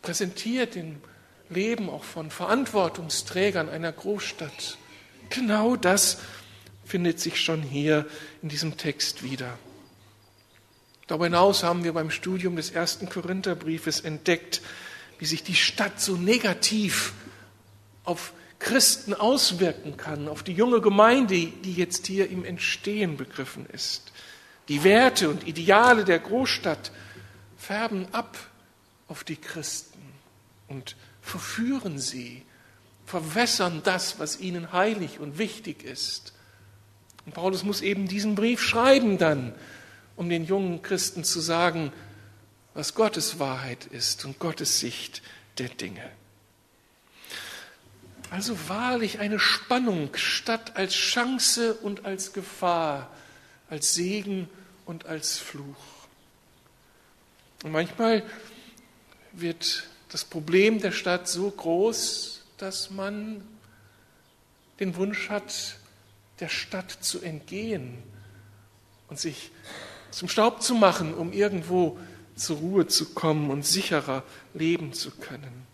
präsentiert 0.00 0.76
im 0.76 1.00
Leben 1.50 1.90
auch 1.90 2.04
von 2.04 2.30
Verantwortungsträgern 2.30 3.68
einer 3.68 3.92
Großstadt. 3.92 4.78
Genau 5.30 5.76
das 5.76 6.18
findet 6.84 7.20
sich 7.20 7.40
schon 7.40 7.62
hier 7.62 8.06
in 8.42 8.48
diesem 8.48 8.76
Text 8.76 9.22
wieder. 9.22 9.58
Darüber 11.06 11.24
hinaus 11.24 11.62
haben 11.62 11.84
wir 11.84 11.94
beim 11.94 12.10
Studium 12.10 12.56
des 12.56 12.70
ersten 12.70 13.08
Korintherbriefes 13.08 14.00
entdeckt, 14.00 14.60
wie 15.18 15.26
sich 15.26 15.42
die 15.42 15.54
Stadt 15.54 16.00
so 16.00 16.16
negativ 16.16 17.12
auf 18.04 18.32
Christen 18.58 19.14
auswirken 19.14 19.96
kann, 19.96 20.28
auf 20.28 20.42
die 20.42 20.52
junge 20.52 20.80
Gemeinde, 20.80 21.46
die 21.46 21.72
jetzt 21.74 22.06
hier 22.06 22.28
im 22.28 22.44
Entstehen 22.44 23.16
begriffen 23.16 23.66
ist. 23.72 24.12
Die 24.68 24.84
Werte 24.84 25.30
und 25.30 25.46
Ideale 25.46 26.04
der 26.04 26.18
Großstadt 26.18 26.90
färben 27.56 28.06
ab 28.12 28.36
auf 29.06 29.24
die 29.24 29.36
Christen 29.36 30.02
und 30.66 30.96
verführen 31.22 31.98
sie, 31.98 32.42
verwässern 33.06 33.80
das, 33.84 34.18
was 34.18 34.40
ihnen 34.40 34.72
heilig 34.72 35.18
und 35.20 35.38
wichtig 35.38 35.82
ist. 35.84 36.34
Und 37.24 37.32
Paulus 37.32 37.64
muss 37.64 37.80
eben 37.80 38.08
diesen 38.08 38.34
Brief 38.34 38.62
schreiben 38.62 39.18
dann, 39.18 39.54
um 40.16 40.28
den 40.28 40.44
jungen 40.44 40.82
Christen 40.82 41.24
zu 41.24 41.40
sagen, 41.40 41.92
was 42.74 42.94
Gottes 42.94 43.38
Wahrheit 43.38 43.86
ist 43.86 44.24
und 44.24 44.38
Gottes 44.38 44.80
Sicht 44.80 45.22
der 45.58 45.68
Dinge. 45.68 46.02
Also 48.30 48.68
wahrlich 48.68 49.20
eine 49.20 49.38
Spannung 49.38 50.10
statt 50.14 50.76
als 50.76 50.94
Chance 50.94 51.74
und 51.74 52.04
als 52.04 52.32
Gefahr, 52.32 53.10
als 53.70 53.94
Segen 53.94 54.48
und 54.84 55.06
als 55.06 55.38
Fluch. 55.38 55.76
Und 57.64 57.72
manchmal 57.72 58.22
wird 59.32 59.88
das 60.10 60.24
Problem 60.24 60.80
der 60.80 60.92
Stadt 60.92 61.28
so 61.28 61.50
groß, 61.50 62.42
dass 62.58 62.90
man 62.90 63.42
den 64.78 64.96
Wunsch 64.96 65.28
hat, 65.28 65.76
der 66.40 66.48
Stadt 66.48 66.90
zu 66.90 67.20
entgehen 67.20 68.02
und 69.08 69.18
sich 69.18 69.50
zum 70.10 70.28
Staub 70.28 70.62
zu 70.62 70.74
machen, 70.74 71.14
um 71.14 71.32
irgendwo 71.32 71.98
zur 72.36 72.58
Ruhe 72.58 72.86
zu 72.86 73.12
kommen 73.14 73.50
und 73.50 73.66
sicherer 73.66 74.22
leben 74.54 74.92
zu 74.92 75.10
können. 75.10 75.67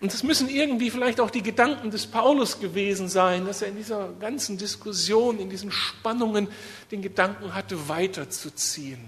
Und 0.00 0.14
es 0.14 0.22
müssen 0.22 0.48
irgendwie 0.48 0.90
vielleicht 0.90 1.20
auch 1.20 1.30
die 1.30 1.42
Gedanken 1.42 1.90
des 1.90 2.06
Paulus 2.06 2.58
gewesen 2.58 3.08
sein, 3.08 3.44
dass 3.44 3.60
er 3.60 3.68
in 3.68 3.76
dieser 3.76 4.12
ganzen 4.18 4.56
Diskussion, 4.56 5.38
in 5.38 5.50
diesen 5.50 5.70
Spannungen 5.70 6.48
den 6.90 7.02
Gedanken 7.02 7.54
hatte, 7.54 7.88
weiterzuziehen. 7.88 9.00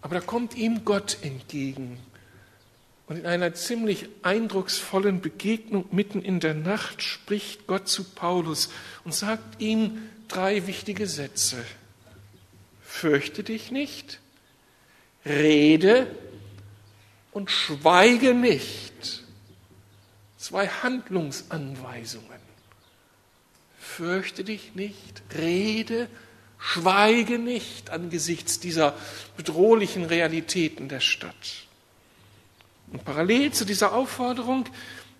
Aber 0.00 0.16
da 0.16 0.20
kommt 0.20 0.56
ihm 0.56 0.84
Gott 0.84 1.18
entgegen 1.22 1.98
und 3.06 3.18
in 3.18 3.26
einer 3.26 3.54
ziemlich 3.54 4.08
eindrucksvollen 4.22 5.20
Begegnung 5.20 5.84
mitten 5.92 6.22
in 6.22 6.40
der 6.40 6.54
Nacht 6.54 7.02
spricht 7.02 7.66
Gott 7.66 7.86
zu 7.86 8.04
Paulus 8.04 8.70
und 9.04 9.14
sagt 9.14 9.60
ihm 9.60 9.98
drei 10.28 10.66
wichtige 10.66 11.06
Sätze. 11.06 11.64
Fürchte 12.82 13.44
dich 13.44 13.70
nicht, 13.70 14.18
rede 15.26 16.06
und 17.32 17.50
schweige 17.50 18.34
nicht. 18.34 19.24
Zwei 20.38 20.68
Handlungsanweisungen. 20.68 22.28
Fürchte 23.78 24.44
dich 24.44 24.74
nicht, 24.74 25.22
rede, 25.36 26.08
schweige 26.58 27.38
nicht 27.38 27.90
angesichts 27.90 28.60
dieser 28.60 28.94
bedrohlichen 29.36 30.04
Realitäten 30.04 30.88
der 30.88 31.00
Stadt. 31.00 31.66
Und 32.92 33.04
parallel 33.04 33.52
zu 33.52 33.64
dieser 33.64 33.92
Aufforderung 33.92 34.66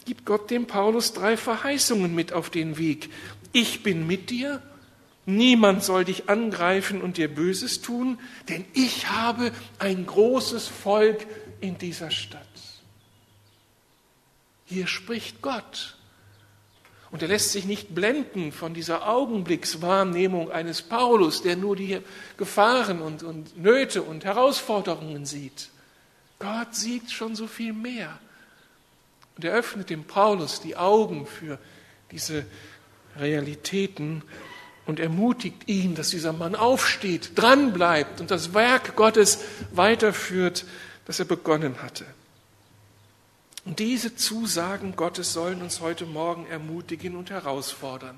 gibt 0.04 0.24
Gott 0.24 0.50
dem 0.50 0.66
Paulus 0.66 1.12
drei 1.12 1.36
Verheißungen 1.36 2.14
mit 2.14 2.32
auf 2.32 2.50
den 2.50 2.76
Weg. 2.78 3.10
Ich 3.52 3.82
bin 3.82 4.06
mit 4.06 4.30
dir, 4.30 4.62
niemand 5.26 5.82
soll 5.82 6.04
dich 6.04 6.28
angreifen 6.28 7.00
und 7.00 7.16
dir 7.16 7.28
Böses 7.32 7.80
tun, 7.80 8.18
denn 8.48 8.64
ich 8.74 9.08
habe 9.08 9.52
ein 9.78 10.06
großes 10.06 10.68
Volk 10.68 11.26
in 11.62 11.78
dieser 11.78 12.10
Stadt. 12.10 12.42
Hier 14.66 14.86
spricht 14.86 15.40
Gott. 15.40 15.96
Und 17.10 17.20
er 17.20 17.28
lässt 17.28 17.52
sich 17.52 17.66
nicht 17.66 17.94
blenden 17.94 18.52
von 18.52 18.72
dieser 18.72 19.06
Augenblickswahrnehmung 19.06 20.50
eines 20.50 20.80
Paulus, 20.80 21.42
der 21.42 21.56
nur 21.56 21.76
die 21.76 22.00
Gefahren 22.38 23.02
und, 23.02 23.22
und 23.22 23.58
Nöte 23.58 24.02
und 24.02 24.24
Herausforderungen 24.24 25.26
sieht. 25.26 25.68
Gott 26.38 26.74
sieht 26.74 27.10
schon 27.10 27.36
so 27.36 27.46
viel 27.46 27.74
mehr. 27.74 28.18
Und 29.36 29.44
er 29.44 29.52
öffnet 29.52 29.90
dem 29.90 30.04
Paulus 30.04 30.60
die 30.60 30.76
Augen 30.76 31.26
für 31.26 31.58
diese 32.10 32.46
Realitäten 33.18 34.22
und 34.86 34.98
ermutigt 34.98 35.68
ihn, 35.68 35.94
dass 35.94 36.10
dieser 36.10 36.32
Mann 36.32 36.54
aufsteht, 36.54 37.32
dranbleibt 37.38 38.20
und 38.20 38.30
das 38.30 38.54
Werk 38.54 38.96
Gottes 38.96 39.40
weiterführt, 39.72 40.64
das 41.12 41.18
er 41.18 41.26
begonnen 41.26 41.82
hatte. 41.82 42.06
Und 43.66 43.80
diese 43.80 44.16
Zusagen 44.16 44.96
Gottes 44.96 45.34
sollen 45.34 45.60
uns 45.60 45.82
heute 45.82 46.06
Morgen 46.06 46.46
ermutigen 46.46 47.16
und 47.16 47.28
herausfordern. 47.28 48.16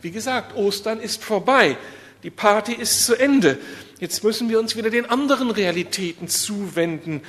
Wie 0.00 0.12
gesagt, 0.12 0.54
Ostern 0.54 1.00
ist 1.00 1.24
vorbei. 1.24 1.76
Die 2.22 2.30
Party 2.30 2.72
ist 2.72 3.04
zu 3.04 3.16
Ende. 3.16 3.58
Jetzt 3.98 4.22
müssen 4.22 4.48
wir 4.48 4.60
uns 4.60 4.76
wieder 4.76 4.90
den 4.90 5.06
anderen 5.06 5.50
Realitäten 5.50 6.28
zuwenden. 6.28 7.22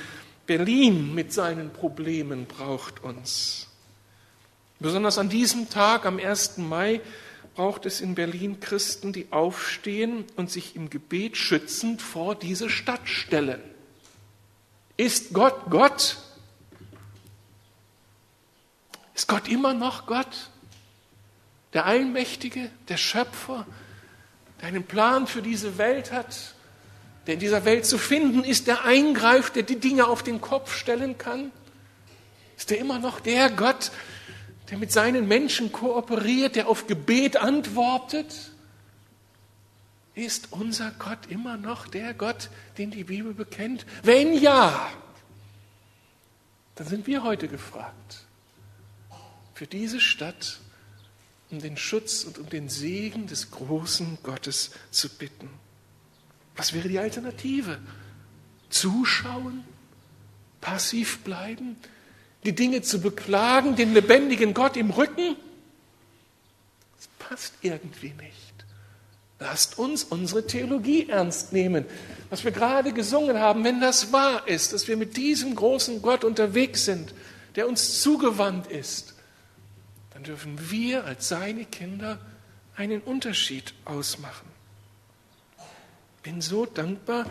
Berlin 0.46 1.12
mit 1.16 1.32
seinen 1.32 1.72
Problemen 1.72 2.46
braucht 2.46 3.02
uns. 3.02 3.66
Besonders 4.78 5.18
an 5.18 5.28
diesem 5.28 5.68
Tag, 5.68 6.06
am 6.06 6.20
1. 6.20 6.58
Mai, 6.58 7.00
braucht 7.56 7.86
es 7.86 8.00
in 8.00 8.14
Berlin 8.14 8.60
Christen, 8.60 9.12
die 9.12 9.26
aufstehen 9.32 10.26
und 10.36 10.48
sich 10.48 10.76
im 10.76 10.90
Gebet 10.90 11.36
schützend 11.36 12.00
vor 12.00 12.36
diese 12.36 12.70
Stadt 12.70 13.08
stellen. 13.08 13.71
Ist 14.96 15.32
Gott 15.32 15.70
Gott? 15.70 16.18
Ist 19.14 19.28
Gott 19.28 19.48
immer 19.48 19.74
noch 19.74 20.06
Gott? 20.06 20.50
Der 21.72 21.86
Allmächtige, 21.86 22.70
der 22.88 22.96
Schöpfer, 22.96 23.66
der 24.60 24.68
einen 24.68 24.84
Plan 24.84 25.26
für 25.26 25.42
diese 25.42 25.78
Welt 25.78 26.12
hat, 26.12 26.54
der 27.26 27.34
in 27.34 27.40
dieser 27.40 27.64
Welt 27.64 27.86
zu 27.86 27.98
finden 27.98 28.44
ist, 28.44 28.66
der 28.66 28.84
eingreift, 28.84 29.56
der 29.56 29.62
die 29.62 29.78
Dinge 29.78 30.06
auf 30.06 30.22
den 30.22 30.40
Kopf 30.40 30.74
stellen 30.74 31.18
kann? 31.18 31.52
Ist 32.56 32.70
er 32.70 32.78
immer 32.78 32.98
noch 32.98 33.20
der 33.20 33.50
Gott, 33.50 33.90
der 34.70 34.78
mit 34.78 34.92
seinen 34.92 35.26
Menschen 35.26 35.72
kooperiert, 35.72 36.56
der 36.56 36.68
auf 36.68 36.86
Gebet 36.86 37.36
antwortet? 37.36 38.51
Ist 40.14 40.48
unser 40.52 40.90
Gott 40.98 41.26
immer 41.28 41.56
noch 41.56 41.88
der 41.88 42.12
Gott, 42.12 42.50
den 42.76 42.90
die 42.90 43.04
Bibel 43.04 43.32
bekennt? 43.32 43.86
Wenn 44.02 44.34
ja, 44.34 44.90
dann 46.74 46.86
sind 46.86 47.06
wir 47.06 47.22
heute 47.22 47.48
gefragt, 47.48 48.26
für 49.54 49.66
diese 49.66 50.00
Stadt 50.00 50.60
um 51.52 51.60
den 51.60 51.76
Schutz 51.76 52.24
und 52.24 52.38
um 52.38 52.48
den 52.48 52.68
Segen 52.68 53.26
des 53.26 53.50
großen 53.50 54.18
Gottes 54.22 54.70
zu 54.90 55.08
bitten. 55.10 55.50
Was 56.56 56.72
wäre 56.72 56.88
die 56.88 56.98
Alternative? 56.98 57.78
Zuschauen? 58.70 59.62
Passiv 60.62 61.20
bleiben? 61.20 61.76
Die 62.44 62.54
Dinge 62.54 62.82
zu 62.82 63.00
beklagen, 63.00 63.76
den 63.76 63.92
lebendigen 63.92 64.54
Gott 64.54 64.76
im 64.76 64.90
Rücken? 64.90 65.36
Das 66.96 67.08
passt 67.18 67.54
irgendwie 67.60 68.14
nicht. 68.14 68.51
Lasst 69.42 69.78
uns 69.78 70.04
unsere 70.04 70.46
Theologie 70.46 71.08
ernst 71.08 71.52
nehmen. 71.52 71.84
Was 72.30 72.44
wir 72.44 72.52
gerade 72.52 72.92
gesungen 72.92 73.38
haben, 73.38 73.64
wenn 73.64 73.80
das 73.80 74.12
wahr 74.12 74.48
ist, 74.48 74.72
dass 74.72 74.88
wir 74.88 74.96
mit 74.96 75.16
diesem 75.16 75.54
großen 75.54 76.00
Gott 76.00 76.24
unterwegs 76.24 76.84
sind, 76.84 77.12
der 77.56 77.68
uns 77.68 78.00
zugewandt 78.00 78.68
ist, 78.68 79.14
dann 80.14 80.22
dürfen 80.22 80.70
wir 80.70 81.04
als 81.04 81.28
seine 81.28 81.64
Kinder 81.64 82.18
einen 82.76 83.00
Unterschied 83.00 83.74
ausmachen 83.84 84.52
bin 86.22 86.40
so 86.40 86.66
dankbar 86.66 87.26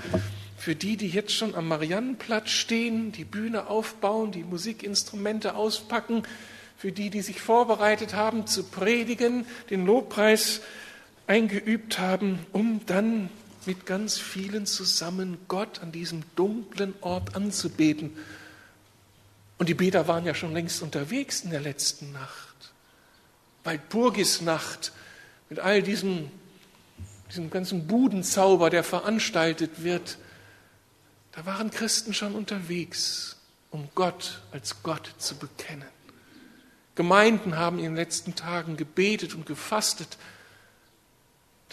für 0.58 0.76
die, 0.76 0.98
die 0.98 1.08
jetzt 1.08 1.34
schon 1.34 1.56
am 1.56 1.68
Mariannenplatz 1.68 2.50
stehen, 2.50 3.12
die 3.12 3.24
Bühne 3.24 3.68
aufbauen, 3.68 4.32
die 4.32 4.44
Musikinstrumente 4.44 5.56
auspacken, 5.56 6.24
für 6.78 6.92
die, 6.92 7.10
die 7.10 7.22
sich 7.22 7.42
vorbereitet 7.42 8.16
haben 8.16 8.48
zu 8.48 8.64
predigen, 8.64 9.46
den 9.70 9.86
Lobpreis 9.86 10.62
eingeübt 11.32 11.98
haben, 11.98 12.46
um 12.52 12.86
dann 12.88 13.30
mit 13.66 13.86
ganz 13.86 14.18
vielen 14.18 14.66
zusammen 14.66 15.38
Gott 15.48 15.80
an 15.80 15.94
diesem 15.94 16.24
dunklen 16.36 16.94
Ort 17.00 17.38
anzubeten. 17.38 18.18
Und 19.58 19.70
die 19.70 19.74
Beter 19.74 20.10
waren 20.10 20.26
ja 20.26 20.36
schon 20.36 20.52
längst 20.52 20.82
unterwegs 20.82 21.40
in 21.40 21.52
der 21.52 21.62
letzten 21.62 22.12
Nacht. 22.12 22.74
Waldburgisnacht 23.64 24.92
mit 25.50 25.60
all 25.60 25.82
diesen 25.82 26.30
diesem 27.30 27.50
ganzen 27.50 27.88
Budenzauber, 27.88 28.70
der 28.70 28.84
veranstaltet 28.84 29.84
wird, 29.86 30.18
da 31.32 31.46
waren 31.46 31.72
Christen 31.72 32.14
schon 32.14 32.36
unterwegs, 32.36 33.38
um 33.70 33.88
Gott 33.96 34.42
als 34.52 34.84
Gott 34.84 35.16
zu 35.18 35.36
bekennen. 35.38 35.88
Gemeinden 36.96 37.56
haben 37.56 37.80
in 37.80 37.86
den 37.86 37.96
letzten 37.96 38.36
Tagen 38.36 38.76
gebetet 38.76 39.34
und 39.34 39.46
gefastet, 39.46 40.18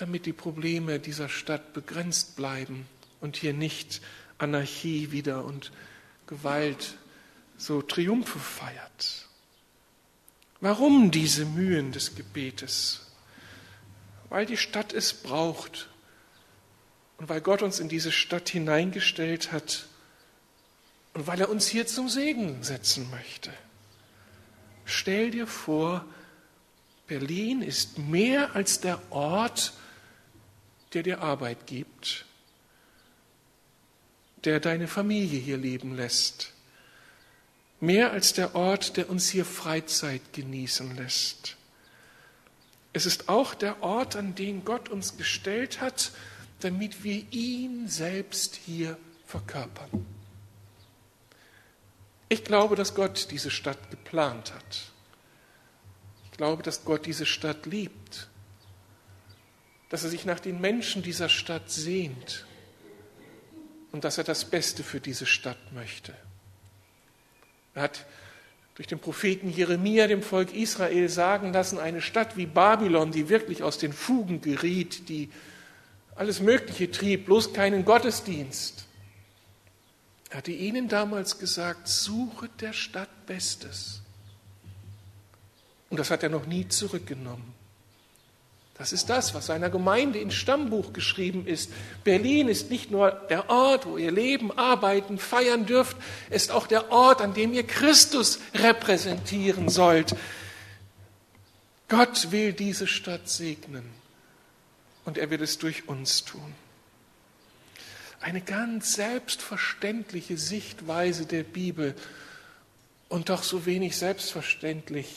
damit 0.00 0.26
die 0.26 0.32
Probleme 0.32 1.00
dieser 1.00 1.28
Stadt 1.28 1.72
begrenzt 1.72 2.36
bleiben 2.36 2.86
und 3.20 3.36
hier 3.36 3.52
nicht 3.52 4.00
Anarchie 4.38 5.10
wieder 5.10 5.44
und 5.44 5.72
Gewalt 6.26 6.96
so 7.56 7.82
Triumphe 7.82 8.38
feiert. 8.38 9.26
Warum 10.60 11.10
diese 11.10 11.44
Mühen 11.44 11.92
des 11.92 12.14
Gebetes? 12.14 13.08
weil 14.28 14.46
die 14.46 14.56
Stadt 14.56 14.92
es 14.92 15.14
braucht 15.14 15.88
und 17.18 17.28
weil 17.28 17.40
Gott 17.40 17.62
uns 17.62 17.80
in 17.80 17.88
diese 17.88 18.12
Stadt 18.12 18.48
hineingestellt 18.48 19.52
hat 19.52 19.86
und 21.14 21.26
weil 21.26 21.40
er 21.40 21.48
uns 21.48 21.66
hier 21.66 21.86
zum 21.86 22.08
Segen 22.08 22.62
setzen 22.62 23.10
möchte. 23.10 23.52
Stell 24.84 25.30
dir 25.30 25.46
vor, 25.46 26.04
Berlin 27.06 27.62
ist 27.62 27.98
mehr 27.98 28.54
als 28.54 28.80
der 28.80 29.00
Ort, 29.10 29.72
der 30.94 31.02
dir 31.02 31.20
Arbeit 31.20 31.66
gibt, 31.66 32.24
der 34.44 34.60
deine 34.60 34.88
Familie 34.88 35.38
hier 35.38 35.56
leben 35.56 35.96
lässt, 35.96 36.52
mehr 37.80 38.12
als 38.12 38.32
der 38.32 38.54
Ort, 38.54 38.96
der 38.96 39.10
uns 39.10 39.28
hier 39.28 39.44
Freizeit 39.44 40.32
genießen 40.32 40.96
lässt. 40.96 41.56
Es 42.92 43.06
ist 43.06 43.28
auch 43.28 43.54
der 43.54 43.82
Ort, 43.82 44.16
an 44.16 44.34
den 44.34 44.64
Gott 44.64 44.88
uns 44.88 45.16
gestellt 45.16 45.80
hat, 45.80 46.12
damit 46.60 47.04
wir 47.04 47.24
ihn 47.30 47.86
selbst 47.86 48.56
hier 48.56 48.96
verkörpern. 49.26 50.06
Ich 52.28 52.44
glaube, 52.44 52.76
dass 52.76 52.94
Gott 52.94 53.28
diese 53.30 53.50
Stadt 53.50 53.90
geplant 53.90 54.52
hat. 54.52 54.92
Ich 56.24 56.36
glaube, 56.36 56.62
dass 56.62 56.84
Gott 56.84 57.06
diese 57.06 57.26
Stadt 57.26 57.66
liebt, 57.66 58.28
dass 59.88 60.04
er 60.04 60.10
sich 60.10 60.24
nach 60.24 60.40
den 60.40 60.60
Menschen 60.60 61.02
dieser 61.02 61.28
Stadt 61.28 61.70
sehnt 61.70 62.46
und 63.92 64.04
dass 64.04 64.18
er 64.18 64.24
das 64.24 64.44
Beste 64.44 64.82
für 64.82 65.00
diese 65.00 65.26
Stadt 65.26 65.72
möchte. 65.72 66.14
Er 67.74 67.82
hat 67.82 68.06
durch 68.74 68.86
den 68.86 69.00
Propheten 69.00 69.50
Jeremia 69.50 70.06
dem 70.06 70.22
Volk 70.22 70.54
Israel 70.54 71.08
sagen 71.08 71.52
lassen, 71.52 71.78
eine 71.78 72.00
Stadt 72.00 72.36
wie 72.36 72.46
Babylon, 72.46 73.10
die 73.10 73.28
wirklich 73.28 73.62
aus 73.62 73.78
den 73.78 73.92
Fugen 73.92 74.40
geriet, 74.40 75.08
die 75.08 75.30
alles 76.14 76.40
Mögliche 76.40 76.90
trieb, 76.90 77.26
bloß 77.26 77.52
keinen 77.52 77.84
Gottesdienst. 77.84 78.86
Er 80.30 80.38
hatte 80.38 80.52
ihnen 80.52 80.88
damals 80.88 81.38
gesagt, 81.38 81.88
suche 81.88 82.48
der 82.60 82.72
Stadt 82.72 83.08
Bestes. 83.26 84.02
Und 85.90 85.98
das 85.98 86.10
hat 86.10 86.22
er 86.22 86.28
noch 86.28 86.46
nie 86.46 86.68
zurückgenommen. 86.68 87.57
Das 88.78 88.92
ist 88.92 89.10
das, 89.10 89.34
was 89.34 89.46
seiner 89.46 89.70
Gemeinde 89.70 90.20
ins 90.20 90.34
Stammbuch 90.34 90.92
geschrieben 90.92 91.46
ist. 91.46 91.70
Berlin 92.04 92.48
ist 92.48 92.70
nicht 92.70 92.92
nur 92.92 93.10
der 93.28 93.50
Ort, 93.50 93.86
wo 93.86 93.98
ihr 93.98 94.12
leben, 94.12 94.56
arbeiten, 94.56 95.18
feiern 95.18 95.66
dürft, 95.66 95.96
ist 96.30 96.52
auch 96.52 96.68
der 96.68 96.92
Ort, 96.92 97.20
an 97.20 97.34
dem 97.34 97.52
ihr 97.52 97.66
Christus 97.66 98.38
repräsentieren 98.54 99.68
sollt. 99.68 100.14
Gott 101.88 102.30
will 102.30 102.52
diese 102.52 102.86
Stadt 102.86 103.28
segnen 103.28 103.84
und 105.04 105.18
er 105.18 105.30
wird 105.30 105.40
es 105.40 105.58
durch 105.58 105.88
uns 105.88 106.24
tun. 106.24 106.54
Eine 108.20 108.40
ganz 108.40 108.94
selbstverständliche 108.94 110.36
Sichtweise 110.36 111.26
der 111.26 111.42
Bibel 111.42 111.96
und 113.08 113.28
doch 113.28 113.42
so 113.42 113.66
wenig 113.66 113.96
selbstverständlich 113.96 115.08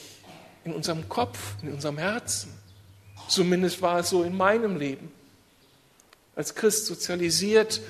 in 0.63 0.73
unserem 0.73 1.09
Kopf, 1.09 1.55
in 1.61 1.73
unserem 1.73 1.97
Herzen. 1.97 2.60
Zumindest 3.27 3.81
war 3.81 3.99
es 3.99 4.09
so 4.09 4.23
in 4.23 4.35
meinem 4.35 4.77
Leben. 4.77 5.11
Als 6.35 6.55
Christ 6.55 6.85
sozialisiert, 6.85 7.81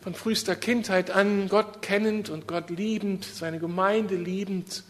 von 0.00 0.14
frühester 0.14 0.56
Kindheit 0.56 1.10
an, 1.10 1.48
Gott 1.48 1.82
kennend 1.82 2.30
und 2.30 2.46
Gott 2.46 2.70
liebend, 2.70 3.24
seine 3.24 3.58
Gemeinde 3.58 4.16
liebend. 4.16 4.84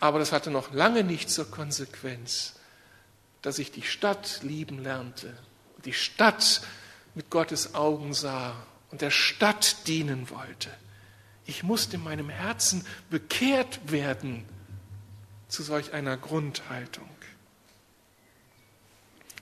Aber 0.00 0.18
das 0.18 0.32
hatte 0.32 0.50
noch 0.50 0.72
lange 0.72 1.04
nicht 1.04 1.30
zur 1.30 1.50
Konsequenz, 1.50 2.54
dass 3.42 3.58
ich 3.58 3.72
die 3.72 3.82
Stadt 3.82 4.40
lieben 4.42 4.82
lernte, 4.82 5.32
die 5.84 5.92
Stadt 5.92 6.62
mit 7.14 7.30
Gottes 7.30 7.74
Augen 7.74 8.14
sah 8.14 8.54
und 8.90 9.00
der 9.00 9.10
Stadt 9.10 9.86
dienen 9.86 10.30
wollte. 10.30 10.70
Ich 11.46 11.62
musste 11.62 11.96
in 11.96 12.04
meinem 12.04 12.28
Herzen 12.28 12.84
bekehrt 13.10 13.80
werden 13.90 14.44
zu 15.48 15.62
solch 15.62 15.94
einer 15.94 16.16
Grundhaltung. 16.16 17.08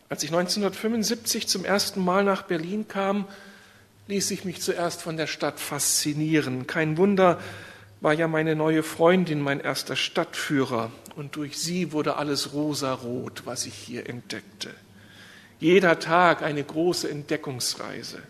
Als 0.09 0.23
ich 0.23 0.31
1975 0.31 1.49
zum 1.49 1.65
ersten 1.65 2.05
Mal 2.05 2.25
nach 2.25 2.43
Berlin 2.43 2.87
kam, 2.87 3.27
ließ 4.07 4.31
ich 4.31 4.45
mich 4.45 4.63
zuerst 4.63 5.03
von 5.03 5.17
der 5.17 5.27
Stadt 5.27 5.59
faszinieren. 5.59 6.67
Kein 6.67 6.97
Wunder, 6.97 7.41
war 8.01 8.13
ja 8.13 8.29
meine 8.29 8.55
neue 8.55 8.83
Freundin 8.83 9.41
mein 9.41 9.61
erster 9.61 9.97
Stadtführer 9.97 10.93
und 11.17 11.37
durch 11.37 11.59
sie 11.59 11.93
wurde 11.93 12.17
alles 12.17 12.53
rosarot, 12.53 13.47
was 13.47 13.67
ich 13.67 13.75
hier 13.75 14.09
entdeckte. 14.09 14.71
Jeder 15.59 15.99
Tag 15.99 16.43
eine 16.43 16.63
große 16.63 17.09
Entdeckungsreise. 17.11 18.23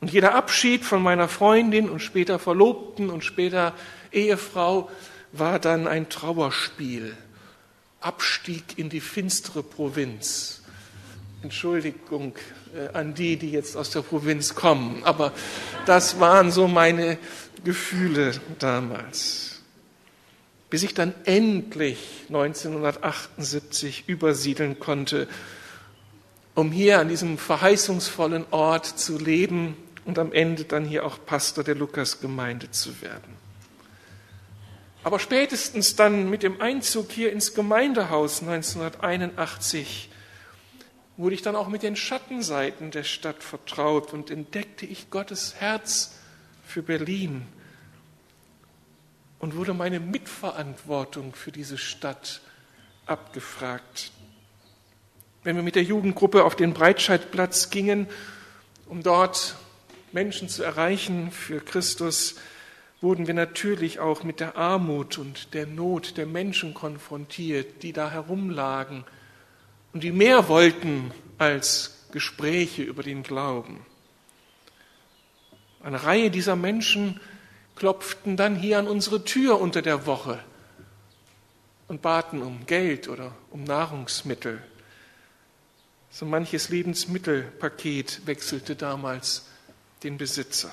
Und 0.00 0.12
jeder 0.12 0.36
Abschied 0.36 0.84
von 0.84 1.02
meiner 1.02 1.26
Freundin 1.28 1.90
und 1.90 2.00
später 2.00 2.38
Verlobten 2.38 3.10
und 3.10 3.24
später 3.24 3.74
Ehefrau 4.12 4.88
war 5.32 5.58
dann 5.58 5.88
ein 5.88 6.08
Trauerspiel. 6.08 7.16
Abstieg 8.00 8.78
in 8.78 8.88
die 8.88 9.00
finstere 9.00 9.64
Provinz. 9.64 10.57
Entschuldigung 11.42 12.34
äh, 12.74 12.88
an 12.96 13.14
die, 13.14 13.36
die 13.36 13.52
jetzt 13.52 13.76
aus 13.76 13.90
der 13.90 14.02
Provinz 14.02 14.54
kommen, 14.54 15.02
aber 15.04 15.32
das 15.86 16.18
waren 16.18 16.50
so 16.50 16.66
meine 16.66 17.18
Gefühle 17.64 18.32
damals. 18.58 19.60
Bis 20.68 20.82
ich 20.82 20.94
dann 20.94 21.14
endlich 21.24 22.24
1978 22.28 24.08
übersiedeln 24.08 24.78
konnte, 24.78 25.28
um 26.54 26.72
hier 26.72 26.98
an 26.98 27.08
diesem 27.08 27.38
verheißungsvollen 27.38 28.46
Ort 28.50 28.86
zu 28.86 29.16
leben 29.16 29.76
und 30.04 30.18
am 30.18 30.32
Ende 30.32 30.64
dann 30.64 30.84
hier 30.84 31.06
auch 31.06 31.18
Pastor 31.24 31.62
der 31.62 31.76
Lukasgemeinde 31.76 32.70
zu 32.72 33.00
werden. 33.00 33.36
Aber 35.04 35.20
spätestens 35.20 35.94
dann 35.94 36.28
mit 36.28 36.42
dem 36.42 36.60
Einzug 36.60 37.12
hier 37.12 37.32
ins 37.32 37.54
Gemeindehaus 37.54 38.42
1981 38.42 40.07
wurde 41.18 41.34
ich 41.34 41.42
dann 41.42 41.56
auch 41.56 41.68
mit 41.68 41.82
den 41.82 41.96
Schattenseiten 41.96 42.92
der 42.92 43.02
Stadt 43.02 43.42
vertraut 43.42 44.14
und 44.14 44.30
entdeckte 44.30 44.86
ich 44.86 45.10
Gottes 45.10 45.56
Herz 45.56 46.14
für 46.64 46.80
Berlin 46.80 47.44
und 49.40 49.56
wurde 49.56 49.74
meine 49.74 49.98
Mitverantwortung 49.98 51.34
für 51.34 51.50
diese 51.50 51.76
Stadt 51.76 52.40
abgefragt. 53.06 54.12
Wenn 55.42 55.56
wir 55.56 55.64
mit 55.64 55.74
der 55.74 55.82
Jugendgruppe 55.82 56.44
auf 56.44 56.54
den 56.54 56.72
Breitscheidplatz 56.72 57.70
gingen, 57.70 58.06
um 58.86 59.02
dort 59.02 59.56
Menschen 60.12 60.48
zu 60.48 60.62
erreichen 60.62 61.32
für 61.32 61.60
Christus, 61.60 62.36
wurden 63.00 63.26
wir 63.26 63.34
natürlich 63.34 63.98
auch 63.98 64.22
mit 64.22 64.38
der 64.38 64.56
Armut 64.56 65.18
und 65.18 65.52
der 65.52 65.66
Not 65.66 66.16
der 66.16 66.26
Menschen 66.26 66.74
konfrontiert, 66.74 67.82
die 67.82 67.92
da 67.92 68.08
herumlagen 68.08 69.04
und 69.92 70.02
die 70.02 70.12
mehr 70.12 70.48
wollten 70.48 71.12
als 71.38 72.06
Gespräche 72.12 72.82
über 72.82 73.02
den 73.02 73.22
Glauben. 73.22 73.84
Eine 75.82 76.02
Reihe 76.02 76.30
dieser 76.30 76.56
Menschen 76.56 77.20
klopften 77.76 78.36
dann 78.36 78.56
hier 78.56 78.78
an 78.78 78.88
unsere 78.88 79.24
Tür 79.24 79.60
unter 79.60 79.82
der 79.82 80.06
Woche 80.06 80.42
und 81.86 82.02
baten 82.02 82.42
um 82.42 82.66
Geld 82.66 83.08
oder 83.08 83.32
um 83.50 83.64
Nahrungsmittel. 83.64 84.62
So 86.10 86.26
manches 86.26 86.68
Lebensmittelpaket 86.68 88.26
wechselte 88.26 88.76
damals 88.76 89.46
den 90.02 90.18
Besitzer. 90.18 90.70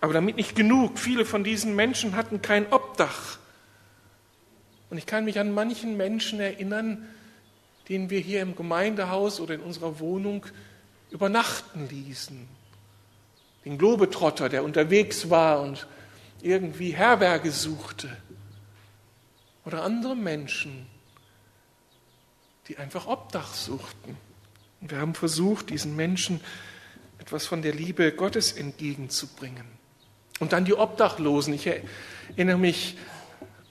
Aber 0.00 0.12
damit 0.12 0.36
nicht 0.36 0.54
genug, 0.54 0.98
viele 0.98 1.24
von 1.24 1.44
diesen 1.44 1.74
Menschen 1.76 2.16
hatten 2.16 2.42
kein 2.42 2.70
Obdach. 2.72 3.38
Und 4.90 4.98
ich 4.98 5.06
kann 5.06 5.24
mich 5.24 5.38
an 5.38 5.52
manchen 5.52 5.96
Menschen 5.96 6.40
erinnern, 6.40 7.08
den 7.88 8.10
wir 8.10 8.20
hier 8.20 8.42
im 8.42 8.56
Gemeindehaus 8.56 9.40
oder 9.40 9.54
in 9.54 9.60
unserer 9.60 9.98
Wohnung 10.00 10.46
übernachten 11.10 11.88
ließen. 11.88 12.48
Den 13.64 13.78
Globetrotter, 13.78 14.48
der 14.48 14.64
unterwegs 14.64 15.30
war 15.30 15.60
und 15.60 15.86
irgendwie 16.42 16.94
Herberge 16.94 17.50
suchte. 17.50 18.14
Oder 19.64 19.82
andere 19.82 20.14
Menschen, 20.14 20.86
die 22.68 22.76
einfach 22.76 23.06
Obdach 23.06 23.54
suchten. 23.54 24.16
Und 24.80 24.90
wir 24.90 24.98
haben 24.98 25.14
versucht, 25.14 25.70
diesen 25.70 25.96
Menschen 25.96 26.40
etwas 27.18 27.46
von 27.46 27.62
der 27.62 27.72
Liebe 27.72 28.12
Gottes 28.12 28.52
entgegenzubringen. 28.52 29.64
Und 30.40 30.52
dann 30.52 30.64
die 30.66 30.74
Obdachlosen. 30.74 31.54
Ich 31.54 31.66
erinnere 31.66 32.58
mich 32.58 32.98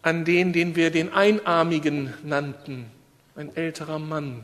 an 0.01 0.25
den, 0.25 0.53
den 0.53 0.75
wir 0.75 0.89
den 0.89 1.13
Einarmigen 1.13 2.13
nannten, 2.23 2.89
ein 3.35 3.55
älterer 3.55 3.99
Mann, 3.99 4.43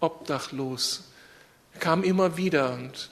obdachlos. 0.00 1.10
Er 1.74 1.80
kam 1.80 2.04
immer 2.04 2.36
wieder 2.36 2.72
und 2.74 3.10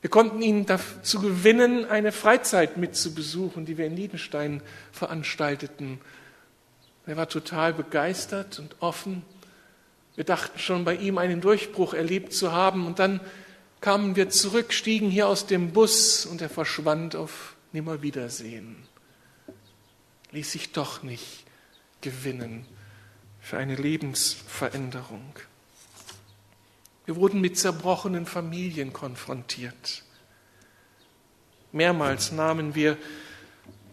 wir 0.00 0.10
konnten 0.10 0.40
ihn 0.42 0.66
dazu 0.66 1.20
gewinnen, 1.20 1.84
eine 1.84 2.10
Freizeit 2.10 2.76
mitzubesuchen, 2.76 3.66
die 3.66 3.76
wir 3.76 3.86
in 3.86 3.94
Niedenstein 3.94 4.62
veranstalteten. 4.92 6.00
Er 7.06 7.16
war 7.16 7.28
total 7.28 7.74
begeistert 7.74 8.58
und 8.58 8.76
offen. 8.80 9.22
Wir 10.16 10.24
dachten 10.24 10.58
schon 10.58 10.84
bei 10.84 10.94
ihm 10.94 11.18
einen 11.18 11.40
Durchbruch 11.40 11.94
erlebt 11.94 12.32
zu 12.32 12.52
haben 12.52 12.86
und 12.86 12.98
dann 12.98 13.20
kamen 13.80 14.16
wir 14.16 14.30
zurück, 14.30 14.72
stiegen 14.72 15.10
hier 15.10 15.28
aus 15.28 15.46
dem 15.46 15.72
Bus 15.72 16.26
und 16.26 16.40
er 16.40 16.50
verschwand 16.50 17.14
auf 17.14 17.54
Nimmerwiedersehen. 17.72 18.76
Ließ 20.32 20.52
sich 20.52 20.72
doch 20.72 21.02
nicht 21.02 21.44
gewinnen 22.00 22.66
für 23.40 23.58
eine 23.58 23.74
Lebensveränderung. 23.74 25.34
Wir 27.06 27.16
wurden 27.16 27.40
mit 27.40 27.58
zerbrochenen 27.58 28.26
Familien 28.26 28.92
konfrontiert. 28.92 30.04
Mehrmals 31.72 32.32
nahmen 32.32 32.74
wir 32.74 32.96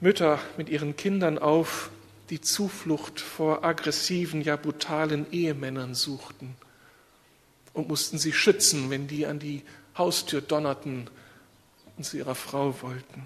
Mütter 0.02 0.40
mit 0.58 0.70
ihren 0.70 0.96
Kindern 0.96 1.38
auf, 1.40 1.90
die 2.30 2.42
Zuflucht 2.42 3.20
vor 3.20 3.64
aggressiven, 3.64 4.42
ja 4.42 4.58
brutalen 4.58 5.32
Ehemännern 5.32 5.96
suchten 5.96 6.56
und 7.74 7.88
mussten 7.88 8.18
sie 8.18 8.34
schützen, 8.34 8.90
wenn 8.90 9.08
die 9.08 9.26
an 9.26 9.40
die 9.40 9.64
Haustür 9.98 10.42
donnerten 10.42 11.10
und 11.96 12.04
zu 12.04 12.18
ihrer 12.18 12.36
Frau 12.36 12.76
wollten. 12.82 13.24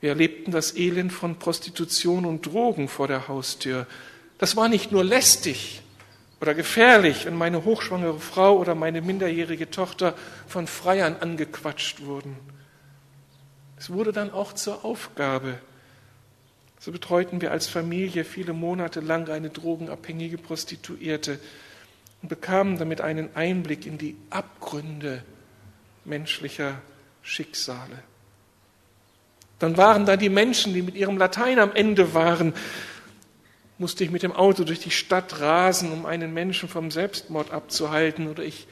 Wir 0.00 0.10
erlebten 0.10 0.50
das 0.50 0.76
Elend 0.76 1.12
von 1.12 1.38
Prostitution 1.38 2.26
und 2.26 2.46
Drogen 2.46 2.88
vor 2.88 3.08
der 3.08 3.28
Haustür. 3.28 3.86
Das 4.38 4.56
war 4.56 4.68
nicht 4.68 4.92
nur 4.92 5.04
lästig, 5.04 5.82
oder 6.40 6.54
gefährlich, 6.54 7.24
wenn 7.24 7.36
meine 7.36 7.64
hochschwangere 7.64 8.20
Frau 8.20 8.58
oder 8.58 8.74
meine 8.74 9.00
minderjährige 9.00 9.70
Tochter 9.70 10.14
von 10.46 10.66
Freiern 10.66 11.16
angequatscht 11.20 12.02
wurden. 12.02 12.36
Es 13.78 13.90
wurde 13.90 14.12
dann 14.12 14.30
auch 14.30 14.52
zur 14.52 14.84
Aufgabe. 14.84 15.58
So 16.78 16.92
betreuten 16.92 17.40
wir 17.40 17.52
als 17.52 17.66
Familie 17.68 18.24
viele 18.24 18.52
Monate 18.52 19.00
lang 19.00 19.28
eine 19.30 19.50
drogenabhängige 19.50 20.38
Prostituierte 20.38 21.40
und 22.22 22.28
bekamen 22.28 22.78
damit 22.78 23.00
einen 23.00 23.34
Einblick 23.34 23.86
in 23.86 23.98
die 23.98 24.16
Abgründe 24.30 25.22
menschlicher 26.04 26.80
Schicksale. 27.22 28.02
Dann 29.58 29.78
waren 29.78 30.04
da 30.04 30.18
die 30.18 30.28
Menschen, 30.28 30.74
die 30.74 30.82
mit 30.82 30.96
ihrem 30.96 31.16
Latein 31.16 31.58
am 31.58 31.74
Ende 31.74 32.12
waren, 32.12 32.52
musste 33.78 34.04
ich 34.04 34.10
mit 34.10 34.22
dem 34.22 34.32
Auto 34.32 34.64
durch 34.64 34.80
die 34.80 34.90
Stadt 34.90 35.40
rasen, 35.40 35.92
um 35.92 36.06
einen 36.06 36.32
Menschen 36.32 36.68
vom 36.68 36.90
Selbstmord 36.90 37.50
abzuhalten. 37.50 38.28
Oder 38.28 38.42
ich 38.42 38.66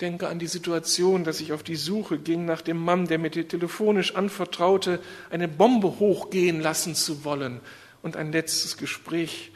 denke 0.00 0.28
an 0.28 0.38
die 0.38 0.46
Situation, 0.46 1.24
dass 1.24 1.40
ich 1.40 1.52
auf 1.52 1.62
die 1.62 1.76
Suche 1.76 2.18
ging 2.18 2.44
nach 2.44 2.60
dem 2.60 2.76
Mann, 2.76 3.06
der 3.06 3.18
mir 3.18 3.30
telefonisch 3.30 4.14
anvertraute, 4.14 5.00
eine 5.30 5.48
Bombe 5.48 5.98
hochgehen 5.98 6.60
lassen 6.60 6.94
zu 6.94 7.24
wollen 7.24 7.60
und 8.02 8.16
ein 8.16 8.32
letztes 8.32 8.76
Gespräch 8.76 9.52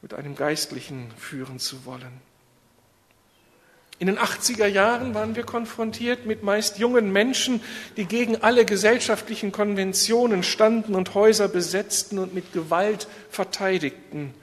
mit 0.00 0.14
einem 0.14 0.36
Geistlichen 0.36 1.10
führen 1.16 1.58
zu 1.58 1.84
wollen. 1.84 2.27
In 4.00 4.06
den 4.06 4.18
80er 4.18 4.66
Jahren 4.66 5.14
waren 5.14 5.34
wir 5.34 5.42
konfrontiert 5.42 6.24
mit 6.24 6.44
meist 6.44 6.78
jungen 6.78 7.12
Menschen, 7.12 7.60
die 7.96 8.04
gegen 8.04 8.42
alle 8.42 8.64
gesellschaftlichen 8.64 9.50
Konventionen 9.50 10.44
standen 10.44 10.94
und 10.94 11.14
Häuser 11.14 11.48
besetzten 11.48 12.20
und 12.20 12.32
mit 12.32 12.52
Gewalt 12.52 13.08
verteidigten. 13.28 14.34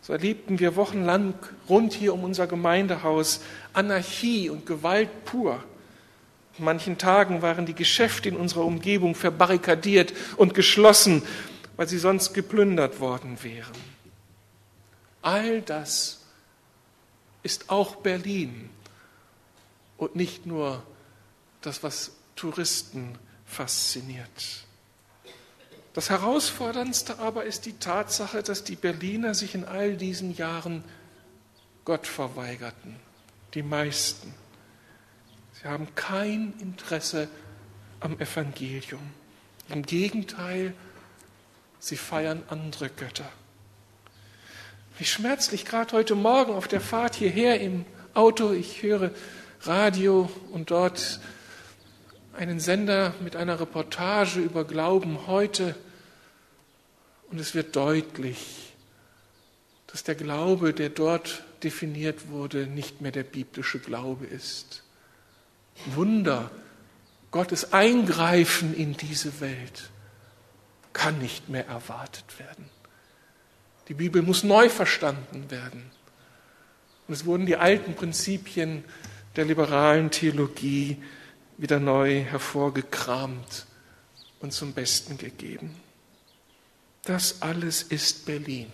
So 0.00 0.14
erlebten 0.14 0.58
wir 0.58 0.74
wochenlang 0.74 1.34
rund 1.68 1.92
hier 1.92 2.14
um 2.14 2.24
unser 2.24 2.46
Gemeindehaus 2.46 3.40
Anarchie 3.74 4.48
und 4.48 4.64
Gewalt 4.64 5.26
pur. 5.26 5.62
An 6.58 6.64
manchen 6.64 6.96
Tagen 6.96 7.42
waren 7.42 7.66
die 7.66 7.74
Geschäfte 7.74 8.30
in 8.30 8.36
unserer 8.36 8.64
Umgebung 8.64 9.14
verbarrikadiert 9.14 10.14
und 10.38 10.54
geschlossen, 10.54 11.22
weil 11.76 11.88
sie 11.88 11.98
sonst 11.98 12.32
geplündert 12.32 13.00
worden 13.00 13.36
wären. 13.42 13.72
All 15.20 15.60
das 15.60 16.21
ist 17.42 17.70
auch 17.70 17.96
Berlin 17.96 18.70
und 19.96 20.16
nicht 20.16 20.46
nur 20.46 20.82
das, 21.60 21.82
was 21.82 22.12
Touristen 22.36 23.18
fasziniert. 23.46 24.64
Das 25.94 26.08
Herausforderndste 26.08 27.18
aber 27.18 27.44
ist 27.44 27.66
die 27.66 27.74
Tatsache, 27.74 28.42
dass 28.42 28.64
die 28.64 28.76
Berliner 28.76 29.34
sich 29.34 29.54
in 29.54 29.64
all 29.64 29.96
diesen 29.96 30.34
Jahren 30.34 30.84
Gott 31.84 32.06
verweigerten. 32.06 32.96
Die 33.54 33.62
meisten. 33.62 34.32
Sie 35.52 35.68
haben 35.68 35.94
kein 35.94 36.54
Interesse 36.60 37.28
am 38.00 38.18
Evangelium. 38.18 39.10
Im 39.68 39.82
Gegenteil, 39.82 40.74
sie 41.78 41.96
feiern 41.96 42.42
andere 42.48 42.88
Götter. 42.88 43.30
Wie 44.98 45.04
schmerzlich 45.06 45.64
gerade 45.64 45.92
heute 45.92 46.14
Morgen 46.14 46.52
auf 46.52 46.68
der 46.68 46.80
Fahrt 46.82 47.14
hierher 47.14 47.60
im 47.60 47.86
Auto, 48.12 48.52
ich 48.52 48.82
höre 48.82 49.10
Radio 49.62 50.30
und 50.50 50.70
dort 50.70 51.18
einen 52.34 52.60
Sender 52.60 53.14
mit 53.20 53.34
einer 53.34 53.58
Reportage 53.58 54.40
über 54.40 54.66
Glauben 54.66 55.26
heute 55.26 55.74
und 57.30 57.40
es 57.40 57.54
wird 57.54 57.74
deutlich, 57.74 58.74
dass 59.86 60.04
der 60.04 60.14
Glaube, 60.14 60.74
der 60.74 60.90
dort 60.90 61.42
definiert 61.62 62.28
wurde, 62.28 62.66
nicht 62.66 63.00
mehr 63.00 63.12
der 63.12 63.24
biblische 63.24 63.78
Glaube 63.78 64.26
ist. 64.26 64.82
Wunder, 65.86 66.50
Gottes 67.30 67.72
Eingreifen 67.72 68.74
in 68.74 68.94
diese 68.94 69.40
Welt 69.40 69.88
kann 70.92 71.18
nicht 71.18 71.48
mehr 71.48 71.66
erwartet 71.66 72.38
werden. 72.38 72.71
Die 73.88 73.94
Bibel 73.94 74.22
muss 74.22 74.44
neu 74.44 74.68
verstanden 74.68 75.50
werden. 75.50 75.90
Und 77.08 77.14
es 77.14 77.24
wurden 77.26 77.46
die 77.46 77.56
alten 77.56 77.94
Prinzipien 77.94 78.84
der 79.36 79.44
liberalen 79.44 80.10
Theologie 80.10 81.02
wieder 81.58 81.80
neu 81.80 82.20
hervorgekramt 82.22 83.66
und 84.40 84.52
zum 84.52 84.72
Besten 84.72 85.18
gegeben. 85.18 85.74
Das 87.04 87.42
alles 87.42 87.82
ist 87.82 88.26
Berlin. 88.26 88.66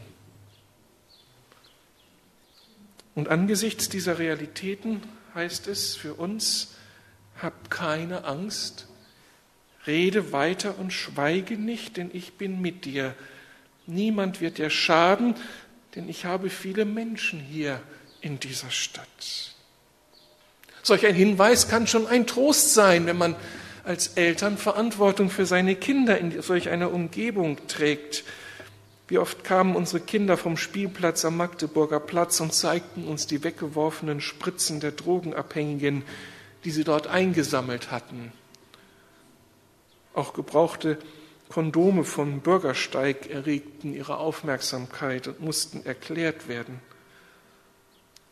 Und 3.14 3.28
angesichts 3.28 3.88
dieser 3.88 4.18
Realitäten 4.18 5.02
heißt 5.34 5.66
es 5.66 5.96
für 5.96 6.14
uns, 6.14 6.74
hab 7.40 7.70
keine 7.70 8.24
Angst, 8.24 8.86
rede 9.86 10.32
weiter 10.32 10.78
und 10.78 10.92
schweige 10.92 11.56
nicht, 11.56 11.96
denn 11.96 12.10
ich 12.12 12.34
bin 12.34 12.60
mit 12.60 12.84
dir. 12.84 13.14
Niemand 13.88 14.42
wird 14.42 14.58
dir 14.58 14.68
schaden, 14.68 15.34
denn 15.94 16.10
ich 16.10 16.26
habe 16.26 16.50
viele 16.50 16.84
Menschen 16.84 17.40
hier 17.40 17.80
in 18.20 18.38
dieser 18.38 18.70
Stadt. 18.70 19.54
Solch 20.82 21.06
ein 21.06 21.14
Hinweis 21.14 21.68
kann 21.68 21.86
schon 21.86 22.06
ein 22.06 22.26
Trost 22.26 22.74
sein, 22.74 23.06
wenn 23.06 23.16
man 23.16 23.34
als 23.84 24.08
Eltern 24.08 24.58
Verantwortung 24.58 25.30
für 25.30 25.46
seine 25.46 25.74
Kinder 25.74 26.18
in 26.18 26.42
solch 26.42 26.68
einer 26.68 26.92
Umgebung 26.92 27.66
trägt. 27.66 28.24
Wie 29.08 29.16
oft 29.16 29.42
kamen 29.42 29.74
unsere 29.74 30.00
Kinder 30.00 30.36
vom 30.36 30.58
Spielplatz 30.58 31.24
am 31.24 31.38
Magdeburger 31.38 31.98
Platz 31.98 32.40
und 32.40 32.52
zeigten 32.52 33.04
uns 33.04 33.26
die 33.26 33.42
weggeworfenen 33.42 34.20
Spritzen 34.20 34.80
der 34.80 34.92
Drogenabhängigen, 34.92 36.02
die 36.64 36.70
sie 36.72 36.84
dort 36.84 37.06
eingesammelt 37.06 37.90
hatten. 37.90 38.32
Auch 40.12 40.34
gebrauchte 40.34 40.98
Kondome 41.48 42.04
vom 42.04 42.40
Bürgersteig 42.40 43.30
erregten 43.30 43.94
ihre 43.94 44.18
Aufmerksamkeit 44.18 45.28
und 45.28 45.40
mussten 45.40 45.84
erklärt 45.86 46.48
werden. 46.48 46.80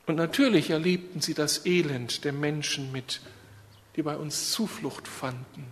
Und 0.06 0.16
natürlich 0.16 0.70
erlebten 0.70 1.20
sie 1.20 1.34
das 1.34 1.66
Elend 1.66 2.24
der 2.24 2.32
Menschen 2.32 2.92
mit 2.92 3.20
die 3.96 4.02
bei 4.02 4.16
uns 4.16 4.52
Zuflucht 4.52 5.08
fanden. 5.08 5.66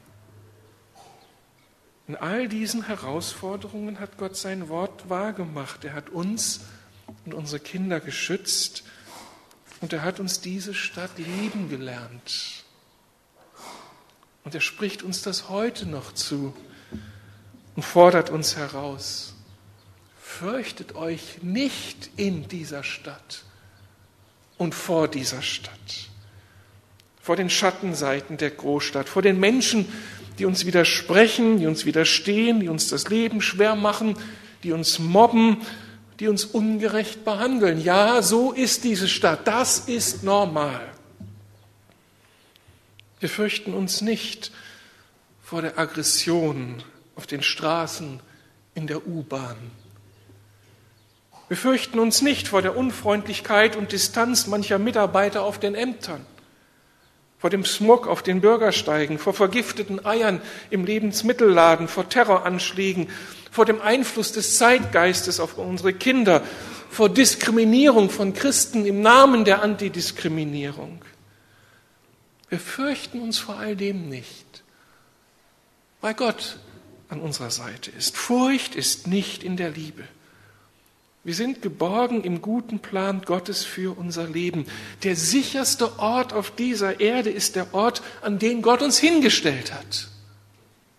In 2.09 2.17
all 2.17 2.49
diesen 2.49 2.87
Herausforderungen 2.87 4.01
hat 4.01 4.19
Gott 4.19 4.37
sein 4.37 4.69
Wort 4.69 5.09
wahrgemacht. 5.09 5.85
Er 5.85 5.95
hat 5.95 6.11
uns 6.11 6.61
und 7.25 7.35
unsere 7.35 7.61
Kinder 7.61 8.01
geschützt 8.01 8.85
und 9.81 9.93
er 9.93 10.03
hat 10.03 10.21
uns 10.21 10.41
diese 10.41 10.75
Stadt 10.75 11.19
lieben 11.19 11.69
gelernt. 11.69 12.65
Und 14.45 14.55
er 14.55 14.61
spricht 14.61 15.03
uns 15.03 15.23
das 15.23 15.49
heute 15.49 15.87
noch 15.87 16.13
zu 16.13 16.55
und 17.77 17.83
fordert 17.83 18.31
uns 18.31 18.57
heraus. 18.57 19.35
Fürchtet 20.21 20.95
euch 20.95 21.43
nicht 21.43 22.11
in 22.17 22.49
dieser 22.49 22.83
Stadt 22.83 23.45
und 24.59 24.75
vor 24.75 25.09
dieser 25.09 25.43
Stadt 25.43 26.09
vor 27.25 27.37
den 27.37 27.49
Schattenseiten 27.49 28.37
der 28.37 28.51
Großstadt, 28.51 29.09
vor 29.09 29.23
den 29.23 29.41
Menschen, 29.41 29.91
die 30.39 30.45
uns 30.45 30.67
widersprechen, 30.67 31.59
die 31.59 31.67
uns 31.67 31.87
widerstehen, 31.87 32.61
die 32.61 32.69
uns 32.69 32.91
das 32.91 33.09
Leben 33.09 33.41
schwer 33.41 33.77
machen, 33.77 34.15
die 34.63 34.73
uns 34.73 34.99
mobben, 34.99 35.63
die 36.21 36.29
uns 36.29 36.45
ungerecht 36.45 37.25
behandeln. 37.25 37.81
Ja, 37.83 38.21
so 38.21 38.53
ist 38.53 38.85
diese 38.85 39.09
Stadt, 39.09 39.47
das 39.47 39.79
ist 39.79 40.23
normal. 40.23 40.87
Wir 43.21 43.31
fürchten 43.31 43.73
uns 43.73 44.03
nicht 44.03 44.53
vor 45.43 45.63
der 45.63 45.79
Aggression 45.79 46.83
auf 47.17 47.27
den 47.27 47.43
Straßen, 47.43 48.21
in 48.75 48.87
der 48.87 49.07
U-Bahn. 49.07 49.57
Wir 51.49 51.57
fürchten 51.57 51.99
uns 51.99 52.23
nicht 52.23 52.49
vor 52.49 52.61
der 52.61 52.77
Unfreundlichkeit 52.77 53.77
und 53.77 53.93
Distanz 53.93 54.47
mancher 54.47 54.79
Mitarbeiter 54.79 55.43
auf 55.43 55.61
den 55.61 55.75
Ämtern 55.75 56.27
vor 57.45 57.51
dem 57.51 57.67
Smog 57.67 58.07
auf 58.07 58.23
den 58.23 58.41
Bürgersteigen, 58.41 59.19
vor 59.19 59.35
vergifteten 59.35 60.03
Eiern 60.07 60.41
im 60.71 60.87
Lebensmittelladen, 60.87 61.89
vor 61.89 62.09
Terroranschlägen, 62.09 63.11
vor 63.51 63.67
dem 63.67 63.83
Einfluss 63.83 64.33
des 64.33 64.57
Zeitgeistes 64.57 65.41
auf 65.41 65.59
unsere 65.59 65.93
Kinder, 65.93 66.43
vor 66.89 67.11
Diskriminierung 67.11 68.09
von 68.09 68.33
Christen 68.33 68.87
im 68.87 69.03
Namen 69.03 69.45
der 69.45 69.61
Antidiskriminierung. 69.61 71.03
Wir 72.49 72.59
fürchten 72.59 73.21
uns 73.21 73.37
vor 73.37 73.59
all 73.59 73.77
dem 73.77 74.09
nicht, 74.09 74.65
weil 76.01 76.15
Gott 76.15 76.57
an 77.15 77.21
unserer 77.21 77.51
Seite 77.51 77.91
ist. 77.91 78.17
Furcht 78.17 78.75
ist 78.75 79.07
nicht 79.07 79.43
in 79.43 79.57
der 79.57 79.71
Liebe. 79.71 80.05
Wir 81.23 81.35
sind 81.35 81.63
geborgen 81.63 82.23
im 82.23 82.43
guten 82.43 82.81
Plan 82.81 83.23
Gottes 83.23 83.65
für 83.65 83.97
unser 83.97 84.27
Leben. 84.27 84.67
Der 85.05 85.17
sicherste 85.17 85.99
Ort 85.99 86.35
auf 86.35 86.51
dieser 86.51 87.01
Erde 87.01 87.31
ist 87.31 87.57
der 87.57 87.73
Ort, 87.73 88.03
an 88.21 88.39
den 88.39 88.61
Gott 88.61 88.83
uns 88.83 88.99
hingestellt 88.99 89.73
hat. 89.73 90.09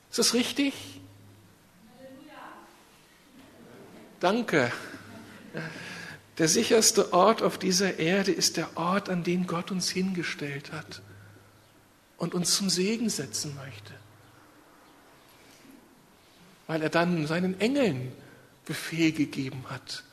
Ist 0.10 0.18
das 0.18 0.34
richtig? 0.34 0.74
Danke. 4.20 4.72
Der 6.40 6.48
sicherste 6.48 7.14
Ort 7.14 7.44
auf 7.44 7.60
dieser 7.60 8.00
Erde 8.00 8.32
ist 8.32 8.58
der 8.58 8.76
Ort, 8.76 9.10
an 9.10 9.24
den 9.24 9.46
Gott 9.46 9.70
uns 9.70 9.90
hingestellt 9.90 10.72
hat 10.72 11.02
und 12.18 12.34
uns 12.34 12.56
zum 12.56 12.70
Segen 12.70 13.10
setzen 13.10 13.56
möchte. 13.56 13.94
Weil 16.68 16.82
er 16.82 16.90
dann 16.90 17.28
seinen 17.28 17.60
Engeln 17.60 18.12
Befehl 18.66 19.12
gegeben 19.12 19.66
hat, 19.70 20.04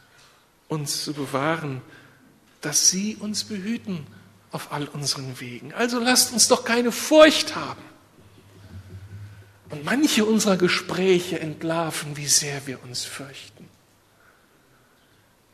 uns 0.69 1.05
zu 1.05 1.15
bewahren, 1.15 1.81
dass 2.61 2.91
sie 2.91 3.17
uns 3.17 3.45
behüten 3.45 4.07
auf 4.51 4.73
all 4.73 4.87
unseren 4.89 5.41
Wegen. 5.41 5.73
Also 5.73 5.99
lasst 5.99 6.33
uns 6.33 6.49
doch 6.49 6.65
keine 6.65 6.93
Furcht 6.93 7.57
haben. 7.57 7.83
Und 9.71 9.85
manche 9.85 10.27
unserer 10.27 10.59
Gespräche 10.59 11.41
entlarven, 11.41 12.17
wie 12.19 12.27
sehr 12.27 12.67
wir 12.67 12.83
uns 12.83 13.05
fürchten. 13.05 13.69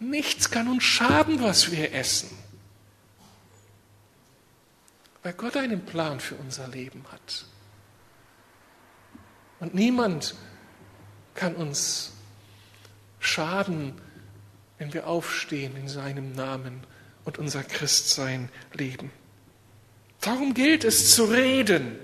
Nichts 0.01 0.51
kann 0.51 0.69
uns 0.69 0.83
schaden, 0.83 1.41
was 1.43 1.71
wir 1.71 1.93
essen, 1.93 2.31
weil 5.23 5.33
Gott 5.33 5.57
einen 5.57 5.85
Plan 5.85 6.21
für 6.21 6.37
unser 6.37 6.69
Leben 6.69 7.05
hat. 7.11 7.45
Und 9.61 9.75
niemand 9.75 10.35
kann 11.39 11.55
uns 11.55 12.11
schaden, 13.21 13.93
wenn 14.79 14.93
wir 14.93 15.07
aufstehen 15.07 15.77
in 15.77 15.89
seinem 15.89 16.35
Namen 16.35 16.81
und 17.25 17.39
unser 17.39 17.63
Christsein 17.63 18.49
leben. 18.73 19.13
Darum 20.21 20.53
gilt 20.53 20.83
es 20.83 21.15
zu 21.15 21.27
reden. 21.27 21.97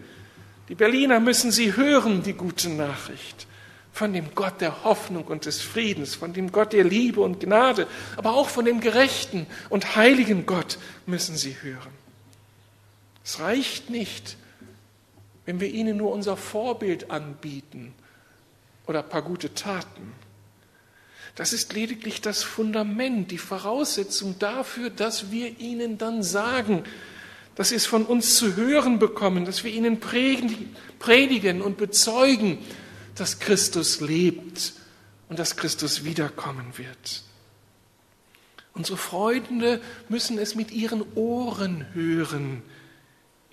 Die 0.68 0.76
Berliner 0.76 1.18
müssen 1.18 1.50
sie 1.50 1.74
hören, 1.74 2.22
die 2.22 2.34
gute 2.34 2.68
Nachricht 2.68 3.48
von 3.92 4.12
dem 4.12 4.36
Gott 4.36 4.60
der 4.60 4.84
Hoffnung 4.84 5.24
und 5.24 5.46
des 5.46 5.60
Friedens, 5.60 6.14
von 6.14 6.32
dem 6.32 6.52
Gott 6.52 6.72
der 6.72 6.84
Liebe 6.84 7.20
und 7.20 7.40
Gnade, 7.40 7.88
aber 8.16 8.34
auch 8.34 8.48
von 8.48 8.64
dem 8.64 8.80
gerechten 8.80 9.46
und 9.68 9.96
heiligen 9.96 10.46
Gott 10.46 10.78
müssen 11.06 11.36
sie 11.36 11.56
hören. 11.60 11.92
Es 13.24 13.40
reicht 13.40 13.90
nicht, 13.90 14.36
wenn 15.44 15.58
wir 15.58 15.68
ihnen 15.68 15.96
nur 15.96 16.12
unser 16.12 16.36
Vorbild 16.36 17.10
anbieten 17.10 17.94
oder 18.86 19.02
ein 19.02 19.08
paar 19.08 19.22
gute 19.22 19.54
Taten. 19.54 20.12
Das 21.34 21.52
ist 21.52 21.72
lediglich 21.72 22.20
das 22.20 22.42
Fundament, 22.44 23.30
die 23.30 23.38
Voraussetzung 23.38 24.38
dafür, 24.38 24.90
dass 24.90 25.30
wir 25.32 25.58
ihnen 25.58 25.98
dann 25.98 26.22
sagen, 26.22 26.84
dass 27.56 27.70
sie 27.70 27.76
es 27.76 27.86
von 27.86 28.04
uns 28.04 28.36
zu 28.36 28.56
hören 28.56 28.98
bekommen, 28.98 29.44
dass 29.44 29.64
wir 29.64 29.72
ihnen 29.72 30.00
predigen 30.00 31.62
und 31.62 31.76
bezeugen, 31.76 32.58
dass 33.14 33.38
Christus 33.38 34.00
lebt 34.00 34.74
und 35.28 35.38
dass 35.38 35.56
Christus 35.56 36.04
wiederkommen 36.04 36.76
wird. 36.76 37.22
Unsere 38.72 38.98
Freunde 38.98 39.80
müssen 40.08 40.38
es 40.38 40.56
mit 40.56 40.72
ihren 40.72 41.04
Ohren 41.14 41.86
hören. 41.94 42.62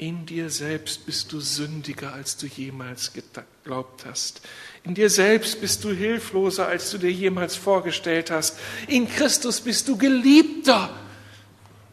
In 0.01 0.25
dir 0.25 0.49
selbst 0.49 1.05
bist 1.05 1.31
du 1.31 1.39
sündiger, 1.39 2.11
als 2.11 2.35
du 2.35 2.47
jemals 2.47 3.13
geglaubt 3.13 4.03
hast. 4.03 4.41
In 4.83 4.95
dir 4.95 5.11
selbst 5.11 5.61
bist 5.61 5.83
du 5.83 5.91
hilfloser, 5.91 6.67
als 6.67 6.89
du 6.89 6.97
dir 6.97 7.11
jemals 7.11 7.55
vorgestellt 7.55 8.31
hast. 8.31 8.57
In 8.87 9.07
Christus 9.07 9.61
bist 9.61 9.87
du 9.87 9.97
geliebter, 9.97 10.89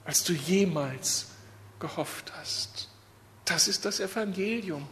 als 0.07 0.25
du 0.25 0.33
jemals 0.33 1.27
gehofft 1.81 2.33
hast. 2.39 2.89
Das 3.45 3.69
ist 3.69 3.85
das 3.85 4.01
Evangelium. 4.01 4.89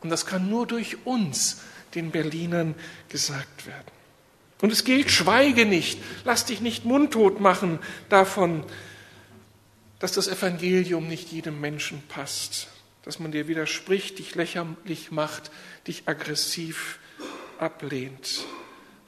Und 0.00 0.10
das 0.10 0.26
kann 0.26 0.48
nur 0.48 0.68
durch 0.68 1.04
uns, 1.04 1.60
den 1.96 2.12
Berlinern, 2.12 2.76
gesagt 3.08 3.66
werden. 3.66 3.90
Und 4.60 4.70
es 4.70 4.84
gilt, 4.84 5.10
schweige 5.10 5.66
nicht, 5.66 6.00
lass 6.22 6.44
dich 6.44 6.60
nicht 6.60 6.84
mundtot 6.84 7.40
machen 7.40 7.80
davon, 8.10 8.64
dass 9.98 10.12
das 10.12 10.28
Evangelium 10.28 11.08
nicht 11.08 11.30
jedem 11.32 11.60
Menschen 11.60 12.02
passt, 12.08 12.68
dass 13.02 13.18
man 13.18 13.32
dir 13.32 13.48
widerspricht, 13.48 14.18
dich 14.18 14.34
lächerlich 14.34 15.10
macht, 15.10 15.50
dich 15.86 16.04
aggressiv 16.06 16.98
ablehnt. 17.58 18.44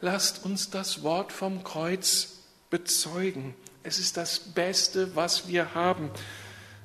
Lasst 0.01 0.45
uns 0.45 0.71
das 0.71 1.03
Wort 1.03 1.33
vom 1.33 1.65
Kreuz 1.65 2.41
bezeugen. 2.71 3.55
Es 3.83 3.99
ist 3.99 4.17
das 4.17 4.39
Beste, 4.39 5.15
was 5.17 5.49
wir 5.49 5.75
haben. 5.75 6.11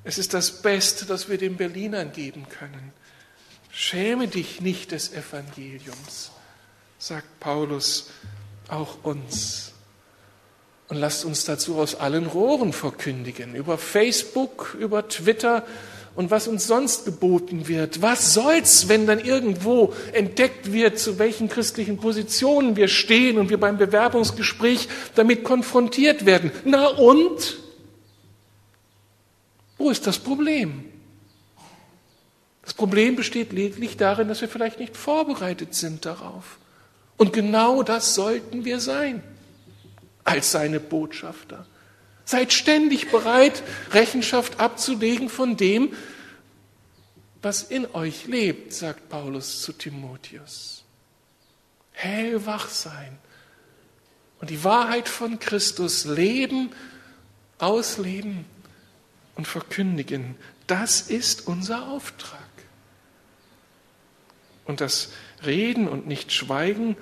Es 0.04 0.18
ist 0.18 0.34
das 0.34 0.62
Beste, 0.62 1.06
das 1.06 1.30
wir 1.30 1.38
den 1.38 1.58
Berlinern 1.58 2.12
geben 2.12 2.48
können. 2.50 2.94
Schäme 3.72 4.28
dich 4.28 4.62
nicht 4.62 4.92
des 4.92 5.14
Evangeliums, 5.14 6.32
sagt 7.00 7.40
Paulus 7.40 8.10
auch 8.68 9.04
uns. 9.04 9.71
Und 10.92 10.98
lasst 10.98 11.24
uns 11.24 11.46
dazu 11.46 11.78
aus 11.78 11.96
allen 11.96 12.26
Rohren 12.26 12.74
verkündigen, 12.74 13.56
über 13.56 13.78
Facebook, 13.78 14.76
über 14.78 15.08
Twitter 15.08 15.66
und 16.16 16.32
was 16.32 16.50
uns 16.50 16.68
sonst 16.68 17.06
geboten 17.06 17.70
wird. 17.70 18.02
Was 18.02 18.34
soll's, 18.34 18.90
wenn 18.90 19.08
dann 19.08 19.20
irgendwo 19.24 19.94
entdeckt 20.12 20.74
wird, 20.74 21.00
zu 21.00 21.18
welchen 21.18 21.48
christlichen 21.48 21.96
Positionen 21.96 22.76
wir 22.76 22.90
stehen 22.90 23.38
und 23.38 23.50
wir 23.50 23.58
beim 23.58 23.78
Bewerbungsgespräch 23.78 24.90
damit 25.16 25.46
konfrontiert 25.46 26.26
werden? 26.26 26.52
Na 26.66 26.88
und? 26.88 27.60
Wo 29.78 29.92
ist 29.92 30.06
das 30.08 30.20
Problem? 30.20 30.84
Das 32.64 32.74
Problem 32.74 33.16
besteht 33.16 33.54
lediglich 33.54 33.96
darin, 33.96 34.28
dass 34.28 34.42
wir 34.42 34.50
vielleicht 34.50 34.80
nicht 34.80 34.98
vorbereitet 34.98 35.74
sind 35.74 36.06
darauf. 36.06 36.58
Und 37.16 37.32
genau 37.32 37.82
das 37.82 38.14
sollten 38.14 38.66
wir 38.66 38.82
sein 38.82 39.24
als 40.24 40.52
seine 40.52 40.80
Botschafter. 40.80 41.66
Seid 42.26 42.54
ständig 42.54 43.12
bereit, 43.12 43.64
Rechenschaft 43.92 44.60
abzulegen 44.60 45.30
von 45.30 45.58
dem, 45.58 45.94
was 47.42 47.64
in 47.64 47.88
euch 47.94 48.28
lebt, 48.28 48.74
sagt 48.74 49.10
Paulus 49.10 49.62
zu 49.62 49.74
Timotheus. 49.74 50.84
Hellwach 51.92 52.70
sein 52.70 53.18
und 54.40 54.50
die 54.50 54.64
Wahrheit 54.64 55.08
von 55.08 55.40
Christus 55.40 56.06
leben, 56.06 56.72
ausleben 57.60 58.46
und 59.36 59.48
verkündigen. 59.48 60.36
Das 60.68 61.02
ist 61.02 61.48
unser 61.48 61.90
Auftrag. 61.90 62.40
Und 64.66 64.82
das 64.82 65.10
Reden 65.46 65.88
und 65.88 66.08
nicht 66.08 66.32
Schweigen 66.32 66.96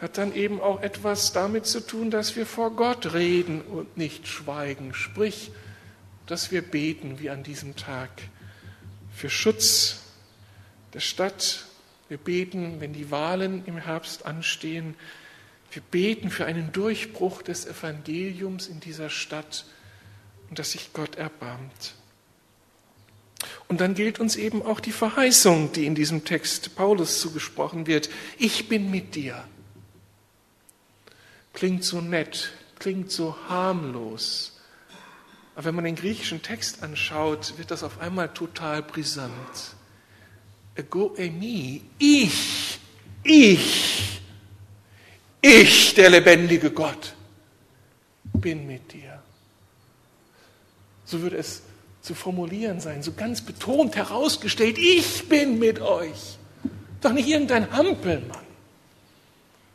hat 0.00 0.16
dann 0.16 0.34
eben 0.34 0.60
auch 0.60 0.82
etwas 0.82 1.32
damit 1.32 1.66
zu 1.66 1.80
tun, 1.80 2.10
dass 2.10 2.34
wir 2.34 2.46
vor 2.46 2.70
Gott 2.70 3.12
reden 3.12 3.60
und 3.60 3.96
nicht 3.96 4.26
schweigen. 4.26 4.94
Sprich, 4.94 5.50
dass 6.26 6.50
wir 6.50 6.62
beten 6.62 7.18
wie 7.18 7.28
an 7.28 7.42
diesem 7.42 7.76
Tag 7.76 8.10
für 9.14 9.28
Schutz 9.28 10.00
der 10.94 11.00
Stadt. 11.00 11.66
Wir 12.08 12.18
beten, 12.18 12.80
wenn 12.80 12.92
die 12.92 13.10
Wahlen 13.10 13.62
im 13.66 13.76
Herbst 13.76 14.24
anstehen. 14.24 14.94
Wir 15.70 15.82
beten 15.82 16.30
für 16.30 16.46
einen 16.46 16.72
Durchbruch 16.72 17.42
des 17.42 17.66
Evangeliums 17.66 18.68
in 18.68 18.80
dieser 18.80 19.10
Stadt 19.10 19.66
und 20.48 20.58
dass 20.58 20.72
sich 20.72 20.92
Gott 20.92 21.16
erbarmt. 21.16 21.94
Und 23.68 23.80
dann 23.80 23.94
gilt 23.94 24.18
uns 24.18 24.36
eben 24.36 24.62
auch 24.62 24.80
die 24.80 24.92
Verheißung, 24.92 25.72
die 25.72 25.86
in 25.86 25.94
diesem 25.94 26.24
Text 26.24 26.74
Paulus 26.74 27.20
zugesprochen 27.20 27.86
wird. 27.86 28.10
Ich 28.38 28.68
bin 28.68 28.90
mit 28.90 29.14
dir. 29.14 29.44
Klingt 31.52 31.84
so 31.84 32.00
nett, 32.00 32.50
klingt 32.78 33.10
so 33.10 33.36
harmlos. 33.48 34.58
Aber 35.54 35.66
wenn 35.66 35.74
man 35.74 35.84
den 35.84 35.96
griechischen 35.96 36.42
Text 36.42 36.82
anschaut, 36.82 37.54
wird 37.58 37.70
das 37.70 37.82
auf 37.82 38.00
einmal 38.00 38.32
total 38.32 38.82
brisant. 38.82 39.74
Ego 40.74 41.14
emi, 41.16 41.82
ich, 41.98 42.78
ich, 43.22 44.20
ich, 45.40 45.94
der 45.94 46.10
lebendige 46.10 46.70
Gott, 46.70 47.14
bin 48.32 48.66
mit 48.66 48.92
dir. 48.92 49.20
So 51.04 51.20
würde 51.20 51.36
es 51.36 51.62
zu 52.02 52.14
formulieren 52.14 52.80
sein, 52.80 53.02
so 53.02 53.12
ganz 53.12 53.42
betont 53.42 53.96
herausgestellt, 53.96 54.78
ich 54.78 55.28
bin 55.28 55.58
mit 55.58 55.80
euch. 55.80 56.38
Doch 57.00 57.12
nicht 57.12 57.28
irgendein 57.28 57.70
Hampelmann, 57.72 58.39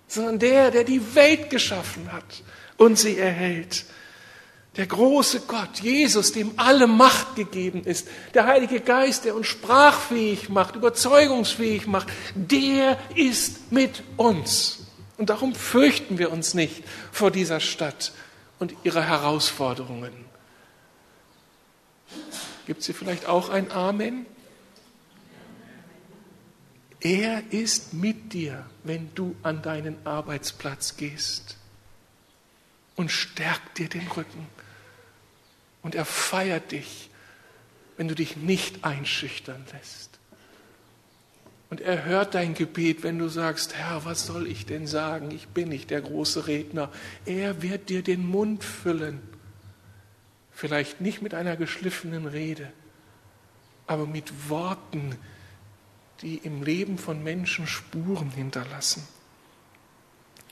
sondern 0.07 0.39
der, 0.39 0.71
der 0.71 0.83
die 0.83 1.15
Welt 1.15 1.49
geschaffen 1.49 2.11
hat 2.11 2.43
und 2.77 2.97
sie 2.97 3.17
erhält. 3.17 3.85
Der 4.77 4.87
große 4.87 5.41
Gott, 5.41 5.79
Jesus, 5.79 6.33
dem 6.33 6.53
alle 6.57 6.85
Macht 6.85 7.35
gegeben 7.35 7.83
ist, 7.85 8.09
der 8.33 8.45
Heilige 8.45 8.81
Geist, 8.81 9.23
der 9.23 9.35
uns 9.35 9.47
sprachfähig 9.47 10.49
macht, 10.49 10.75
überzeugungsfähig 10.75 11.87
macht, 11.87 12.07
der 12.35 12.99
ist 13.15 13.71
mit 13.71 14.03
uns. 14.17 14.79
Und 15.17 15.29
darum 15.29 15.55
fürchten 15.55 16.17
wir 16.17 16.31
uns 16.31 16.53
nicht 16.53 16.83
vor 17.11 17.31
dieser 17.31 17.61
Stadt 17.61 18.11
und 18.59 18.75
ihrer 18.83 19.03
Herausforderungen. 19.03 20.11
Gibt 22.67 22.81
es 22.81 22.87
hier 22.87 22.95
vielleicht 22.95 23.27
auch 23.27 23.49
ein 23.49 23.71
Amen? 23.71 24.25
Er 26.99 27.43
ist 27.51 27.93
mit 27.93 28.33
dir, 28.33 28.65
wenn 28.83 29.13
du 29.15 29.35
an 29.43 29.61
deinen 29.61 29.95
Arbeitsplatz 30.05 30.97
gehst 30.97 31.57
und 32.95 33.11
stärkt 33.11 33.77
dir 33.77 33.89
den 33.89 34.07
Rücken. 34.07 34.47
Und 35.81 35.95
er 35.95 36.05
feiert 36.05 36.71
dich, 36.71 37.09
wenn 37.97 38.07
du 38.07 38.15
dich 38.15 38.37
nicht 38.37 38.83
einschüchtern 38.83 39.65
lässt. 39.73 40.19
Und 41.69 41.81
er 41.81 42.05
hört 42.05 42.35
dein 42.35 42.53
Gebet, 42.53 43.03
wenn 43.03 43.19
du 43.19 43.27
sagst, 43.27 43.75
Herr, 43.75 44.05
was 44.05 44.25
soll 44.25 44.47
ich 44.47 44.65
denn 44.65 44.87
sagen? 44.87 45.31
Ich 45.31 45.47
bin 45.49 45.69
nicht 45.69 45.89
der 45.89 46.01
große 46.01 46.47
Redner. 46.47 46.91
Er 47.25 47.61
wird 47.61 47.89
dir 47.89 48.01
den 48.01 48.25
Mund 48.25 48.63
füllen 48.63 49.21
Vielleicht 50.55 51.01
nicht 51.01 51.21
mit 51.21 51.33
einer 51.33 51.57
geschliffenen 51.57 52.27
Rede, 52.27 52.71
aber 53.87 54.07
mit 54.07 54.49
Worten, 54.49 55.17
die 56.21 56.37
im 56.37 56.63
Leben 56.63 56.97
von 56.97 57.23
Menschen 57.23 57.67
Spuren 57.67 58.31
hinterlassen. 58.31 59.07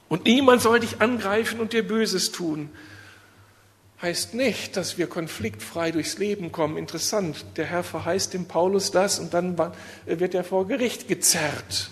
Und 0.10 0.26
niemand 0.26 0.62
soll 0.62 0.80
dich 0.80 1.02
angreifen 1.02 1.60
und 1.60 1.74
dir 1.74 1.88
Böses 1.88 2.32
tun. 2.32 2.70
Heißt 4.02 4.34
nicht, 4.34 4.76
dass 4.76 4.98
wir 4.98 5.08
konfliktfrei 5.08 5.92
durchs 5.92 6.18
Leben 6.18 6.52
kommen. 6.52 6.78
Interessant, 6.78 7.46
der 7.56 7.66
Herr 7.66 7.84
verheißt 7.84 8.34
dem 8.34 8.46
Paulus 8.48 8.92
das 8.92 9.18
und 9.18 9.34
dann 9.34 9.58
wird 10.06 10.34
er 10.34 10.44
vor 10.44 10.68
Gericht 10.68 11.08
gezerrt. 11.08 11.90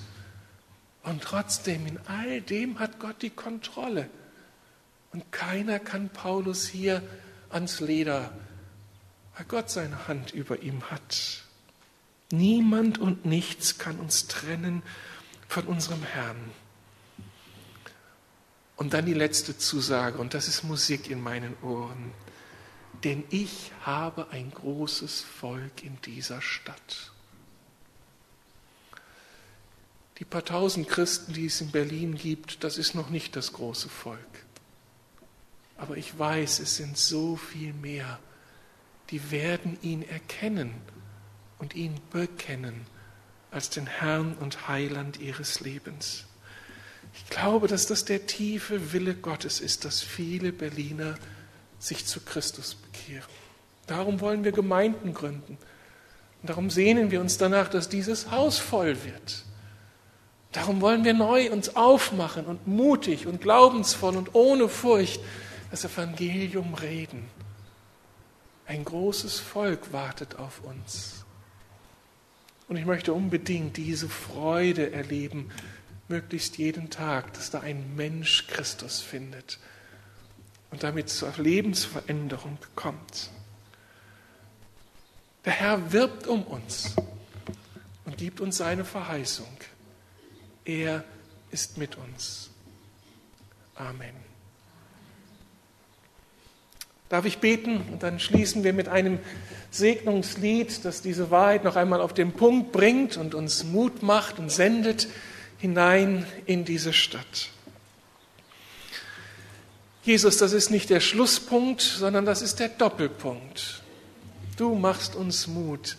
Und 1.04 1.24
trotzdem, 1.24 1.88
in 1.88 2.00
all 2.06 2.42
dem 2.42 2.80
hat 2.80 3.00
Gott 3.00 3.22
die 3.22 3.30
Kontrolle. 3.30 4.10
Und 5.14 5.32
keiner 5.32 5.80
kann 5.80 6.10
Paulus 6.10 6.68
hier 6.68 7.02
ans 7.50 7.80
Leder, 7.80 8.32
weil 9.36 9.46
Gott 9.46 9.70
seine 9.70 10.08
Hand 10.08 10.32
über 10.32 10.62
ihm 10.62 10.92
hat. 10.92 11.44
Niemand 12.32 12.98
und 12.98 13.26
nichts 13.26 13.78
kann 13.78 14.00
uns 14.00 14.28
trennen 14.28 14.84
von 15.48 15.66
unserem 15.66 16.04
Herrn. 16.04 16.52
Und 18.78 18.94
dann 18.94 19.06
die 19.06 19.14
letzte 19.14 19.58
Zusage, 19.58 20.18
und 20.18 20.34
das 20.34 20.48
ist 20.48 20.64
Musik 20.64 21.10
in 21.10 21.22
meinen 21.22 21.56
Ohren. 21.62 22.12
Denn 23.04 23.24
ich 23.30 23.72
habe 23.84 24.30
ein 24.32 24.52
großes 24.52 25.22
Volk 25.22 25.84
in 25.84 26.00
dieser 26.02 26.42
Stadt. 26.42 27.12
Die 30.20 30.26
paar 30.26 30.46
tausend 30.46 30.88
Christen, 30.88 31.34
die 31.34 31.48
es 31.48 31.62
in 31.62 31.72
Berlin 31.72 32.16
gibt, 32.16 32.64
das 32.64 32.78
ist 32.78 32.96
noch 32.96 33.10
nicht 33.10 33.36
das 33.36 33.54
große 33.54 33.90
Volk. 33.90 34.20
Aber 35.78 35.98
ich 35.98 36.18
weiß, 36.18 36.60
es 36.60 36.78
sind 36.78 36.98
so 36.98 37.36
viel 37.36 37.74
mehr, 37.74 38.20
die 39.10 39.32
werden 39.32 39.80
ihn 39.82 40.04
erkennen 40.04 40.74
und 41.62 41.76
ihn 41.76 42.02
bekennen 42.10 42.88
als 43.52 43.70
den 43.70 43.86
Herrn 43.86 44.36
und 44.40 44.68
Heiland 44.68 45.20
ihres 45.20 45.60
Lebens. 45.60 46.26
Ich 47.14 47.30
glaube, 47.30 47.68
dass 47.68 47.86
das 47.86 48.04
der 48.04 48.26
tiefe 48.26 48.94
Wille 48.94 49.14
Gottes 49.14 49.62
ist, 49.62 49.86
dass 49.86 50.02
viele 50.02 50.52
Berliner 50.52 51.16
sich 51.78 52.06
zu 52.06 52.20
Christus 52.22 52.76
bekehren. 52.76 53.30
Darum 53.86 54.22
wollen 54.22 54.44
wir 54.44 54.52
Gemeinden 54.52 55.14
gründen. 55.14 55.58
Und 56.42 56.50
darum 56.50 56.70
sehnen 56.70 57.12
wir 57.12 57.22
uns 57.22 57.38
danach, 57.38 57.70
dass 57.70 57.90
dieses 57.90 58.32
Haus 58.32 58.58
voll 58.58 59.04
wird. 59.04 59.46
Darum 60.52 60.82
wollen 60.82 61.04
wir 61.04 61.14
neu 61.14 61.52
uns 61.52 61.76
aufmachen 61.76 62.46
und 62.46 62.68
mutig 62.68 63.28
und 63.28 63.42
glaubensvoll 63.42 64.16
und 64.16 64.34
ohne 64.34 64.68
Furcht 64.68 65.22
das 65.70 65.86
Evangelium 65.86 66.74
reden. 66.74 67.30
Ein 68.66 68.84
großes 68.84 69.40
Volk 69.40 69.94
wartet 69.94 70.38
auf 70.38 70.62
uns. 70.64 71.26
Und 72.72 72.78
ich 72.78 72.86
möchte 72.86 73.12
unbedingt 73.12 73.76
diese 73.76 74.08
Freude 74.08 74.94
erleben, 74.94 75.52
möglichst 76.08 76.58
jeden 76.58 76.90
Tag, 76.90 77.34
dass 77.34 77.50
da 77.50 77.60
ein 77.60 77.98
Mensch 77.98 78.48
Christus 78.48 79.02
findet 79.02 79.60
und 80.70 80.82
damit 80.82 81.10
zur 81.10 81.34
Lebensveränderung 81.38 82.58
kommt. 82.74 83.30
Der 85.44 85.52
Herr 85.52 85.92
wirbt 85.92 86.28
um 86.28 86.44
uns 86.44 86.96
und 88.06 88.16
gibt 88.16 88.40
uns 88.40 88.56
seine 88.56 88.86
Verheißung. 88.86 89.58
Er 90.64 91.04
ist 91.52 91.78
mit 91.78 91.98
uns. 91.98 92.52
Amen. 93.76 94.31
Darf 97.12 97.26
ich 97.26 97.40
beten? 97.40 97.82
Und 97.92 98.04
dann 98.04 98.22
schließen 98.22 98.64
wir 98.64 98.72
mit 98.72 98.88
einem 98.88 99.20
Segnungslied, 99.70 100.86
das 100.86 101.02
diese 101.02 101.30
Wahrheit 101.30 101.66
noch 101.66 101.76
einmal 101.76 102.00
auf 102.00 102.14
den 102.14 102.32
Punkt 102.32 102.72
bringt 102.72 103.18
und 103.18 103.36
uns 103.36 103.66
Mut 103.66 104.02
macht 104.02 104.40
und 104.40 104.50
sendet 104.50 105.10
hinein 105.58 106.26
in 106.46 106.64
diese 106.64 106.94
Stadt. 106.94 107.50
Jesus, 110.04 110.38
das 110.38 110.54
ist 110.54 110.72
nicht 110.72 110.90
der 110.90 111.02
Schlusspunkt, 111.02 111.82
sondern 111.82 112.26
das 112.26 112.42
ist 112.42 112.62
der 112.62 112.70
Doppelpunkt. 112.70 113.82
Du 114.56 114.74
machst 114.76 115.14
uns 115.14 115.48
Mut, 115.48 115.98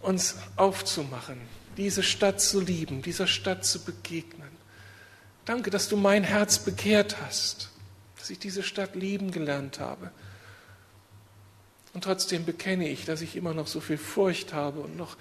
uns 0.00 0.36
aufzumachen, 0.56 1.42
diese 1.76 2.02
Stadt 2.02 2.40
zu 2.40 2.62
lieben, 2.62 3.02
dieser 3.02 3.26
Stadt 3.26 3.66
zu 3.66 3.80
begegnen. 3.80 4.48
Danke, 5.44 5.68
dass 5.68 5.90
du 5.90 5.98
mein 5.98 6.24
Herz 6.24 6.58
bekehrt 6.58 7.18
hast 7.20 7.68
dass 8.26 8.32
ich 8.32 8.38
diese 8.40 8.64
Stadt 8.64 8.96
lieben 8.96 9.30
gelernt 9.30 9.78
habe. 9.78 10.10
Und 11.94 12.02
trotzdem 12.02 12.44
bekenne 12.44 12.88
ich, 12.88 13.04
dass 13.04 13.20
ich 13.20 13.36
immer 13.36 13.54
noch 13.54 13.68
so 13.68 13.78
viel 13.80 13.98
Furcht 13.98 14.52
habe 14.52 14.80
und 14.80 14.96
noch 14.96 15.16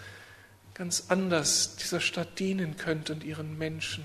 ganz 0.74 1.04
anders 1.10 1.76
dieser 1.76 2.02
Stadt 2.02 2.40
dienen 2.40 2.78
könnte 2.78 3.14
und 3.14 3.24
ihren 3.24 3.60
Menschen. 3.60 4.04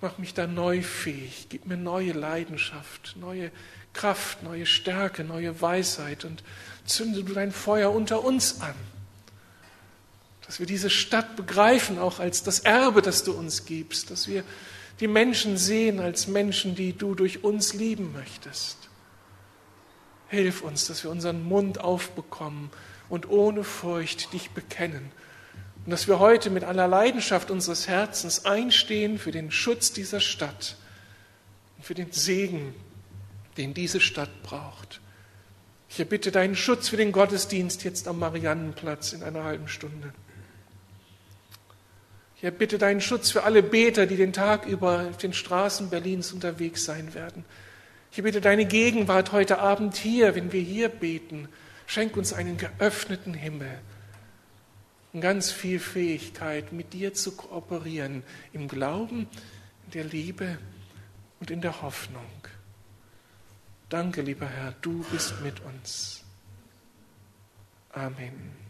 Mach 0.00 0.18
mich 0.18 0.34
da 0.34 0.48
neu 0.48 0.82
fähig, 0.82 1.46
gib 1.48 1.66
mir 1.66 1.76
neue 1.76 2.10
Leidenschaft, 2.10 3.14
neue 3.20 3.52
Kraft, 3.92 4.42
neue 4.42 4.66
Stärke, 4.66 5.22
neue 5.22 5.60
Weisheit 5.60 6.24
und 6.24 6.42
zünde 6.86 7.22
du 7.22 7.34
dein 7.34 7.52
Feuer 7.52 7.92
unter 7.92 8.24
uns 8.24 8.62
an. 8.62 8.74
Dass 10.44 10.58
wir 10.58 10.66
diese 10.66 10.90
Stadt 10.90 11.36
begreifen, 11.36 12.00
auch 12.00 12.18
als 12.18 12.42
das 12.42 12.58
Erbe, 12.58 13.00
das 13.00 13.22
du 13.22 13.32
uns 13.32 13.64
gibst, 13.64 14.10
dass 14.10 14.26
wir 14.26 14.42
die 15.00 15.08
Menschen 15.08 15.56
sehen 15.56 16.00
als 16.00 16.26
Menschen, 16.26 16.74
die 16.74 16.92
du 16.92 17.14
durch 17.14 17.44
uns 17.44 17.74
lieben 17.74 18.12
möchtest. 18.12 18.88
Hilf 20.28 20.62
uns, 20.62 20.86
dass 20.86 21.04
wir 21.04 21.10
unseren 21.10 21.44
Mund 21.44 21.80
aufbekommen 21.80 22.70
und 23.08 23.28
ohne 23.28 23.62
Furcht 23.62 24.32
dich 24.32 24.50
bekennen. 24.50 25.12
Und 25.84 25.92
dass 25.92 26.08
wir 26.08 26.18
heute 26.18 26.50
mit 26.50 26.64
aller 26.64 26.88
Leidenschaft 26.88 27.50
unseres 27.50 27.86
Herzens 27.86 28.44
einstehen 28.44 29.18
für 29.18 29.30
den 29.30 29.50
Schutz 29.50 29.92
dieser 29.92 30.20
Stadt 30.20 30.76
und 31.76 31.84
für 31.84 31.94
den 31.94 32.10
Segen, 32.10 32.74
den 33.56 33.74
diese 33.74 34.00
Stadt 34.00 34.42
braucht. 34.42 35.00
Ich 35.88 36.00
erbitte 36.00 36.32
deinen 36.32 36.56
Schutz 36.56 36.88
für 36.88 36.96
den 36.96 37.12
Gottesdienst 37.12 37.84
jetzt 37.84 38.08
am 38.08 38.18
Mariannenplatz 38.18 39.12
in 39.12 39.22
einer 39.22 39.44
halben 39.44 39.68
Stunde. 39.68 40.12
Ich 42.36 42.44
erbitte 42.44 42.76
deinen 42.76 43.00
Schutz 43.00 43.30
für 43.30 43.44
alle 43.44 43.62
Beter, 43.62 44.06
die 44.06 44.16
den 44.16 44.34
Tag 44.34 44.66
über 44.66 45.08
auf 45.08 45.16
den 45.16 45.32
Straßen 45.32 45.88
Berlins 45.88 46.32
unterwegs 46.32 46.84
sein 46.84 47.14
werden. 47.14 47.44
Ich 48.12 48.22
bitte 48.22 48.42
deine 48.42 48.66
Gegenwart 48.66 49.32
heute 49.32 49.58
Abend 49.58 49.96
hier, 49.96 50.34
wenn 50.34 50.52
wir 50.52 50.60
hier 50.60 50.90
beten. 50.90 51.48
Schenk 51.86 52.16
uns 52.16 52.32
einen 52.32 52.58
geöffneten 52.58 53.32
Himmel 53.32 53.78
und 55.12 55.22
ganz 55.22 55.50
viel 55.50 55.78
Fähigkeit, 55.78 56.72
mit 56.72 56.92
dir 56.92 57.14
zu 57.14 57.36
kooperieren, 57.36 58.22
im 58.52 58.68
Glauben, 58.68 59.28
in 59.86 59.90
der 59.92 60.04
Liebe 60.04 60.58
und 61.40 61.50
in 61.50 61.62
der 61.62 61.80
Hoffnung. 61.80 62.22
Danke, 63.88 64.20
lieber 64.20 64.46
Herr, 64.46 64.74
du 64.82 65.04
bist 65.10 65.40
mit 65.42 65.60
uns. 65.60 66.22
Amen. 67.92 68.65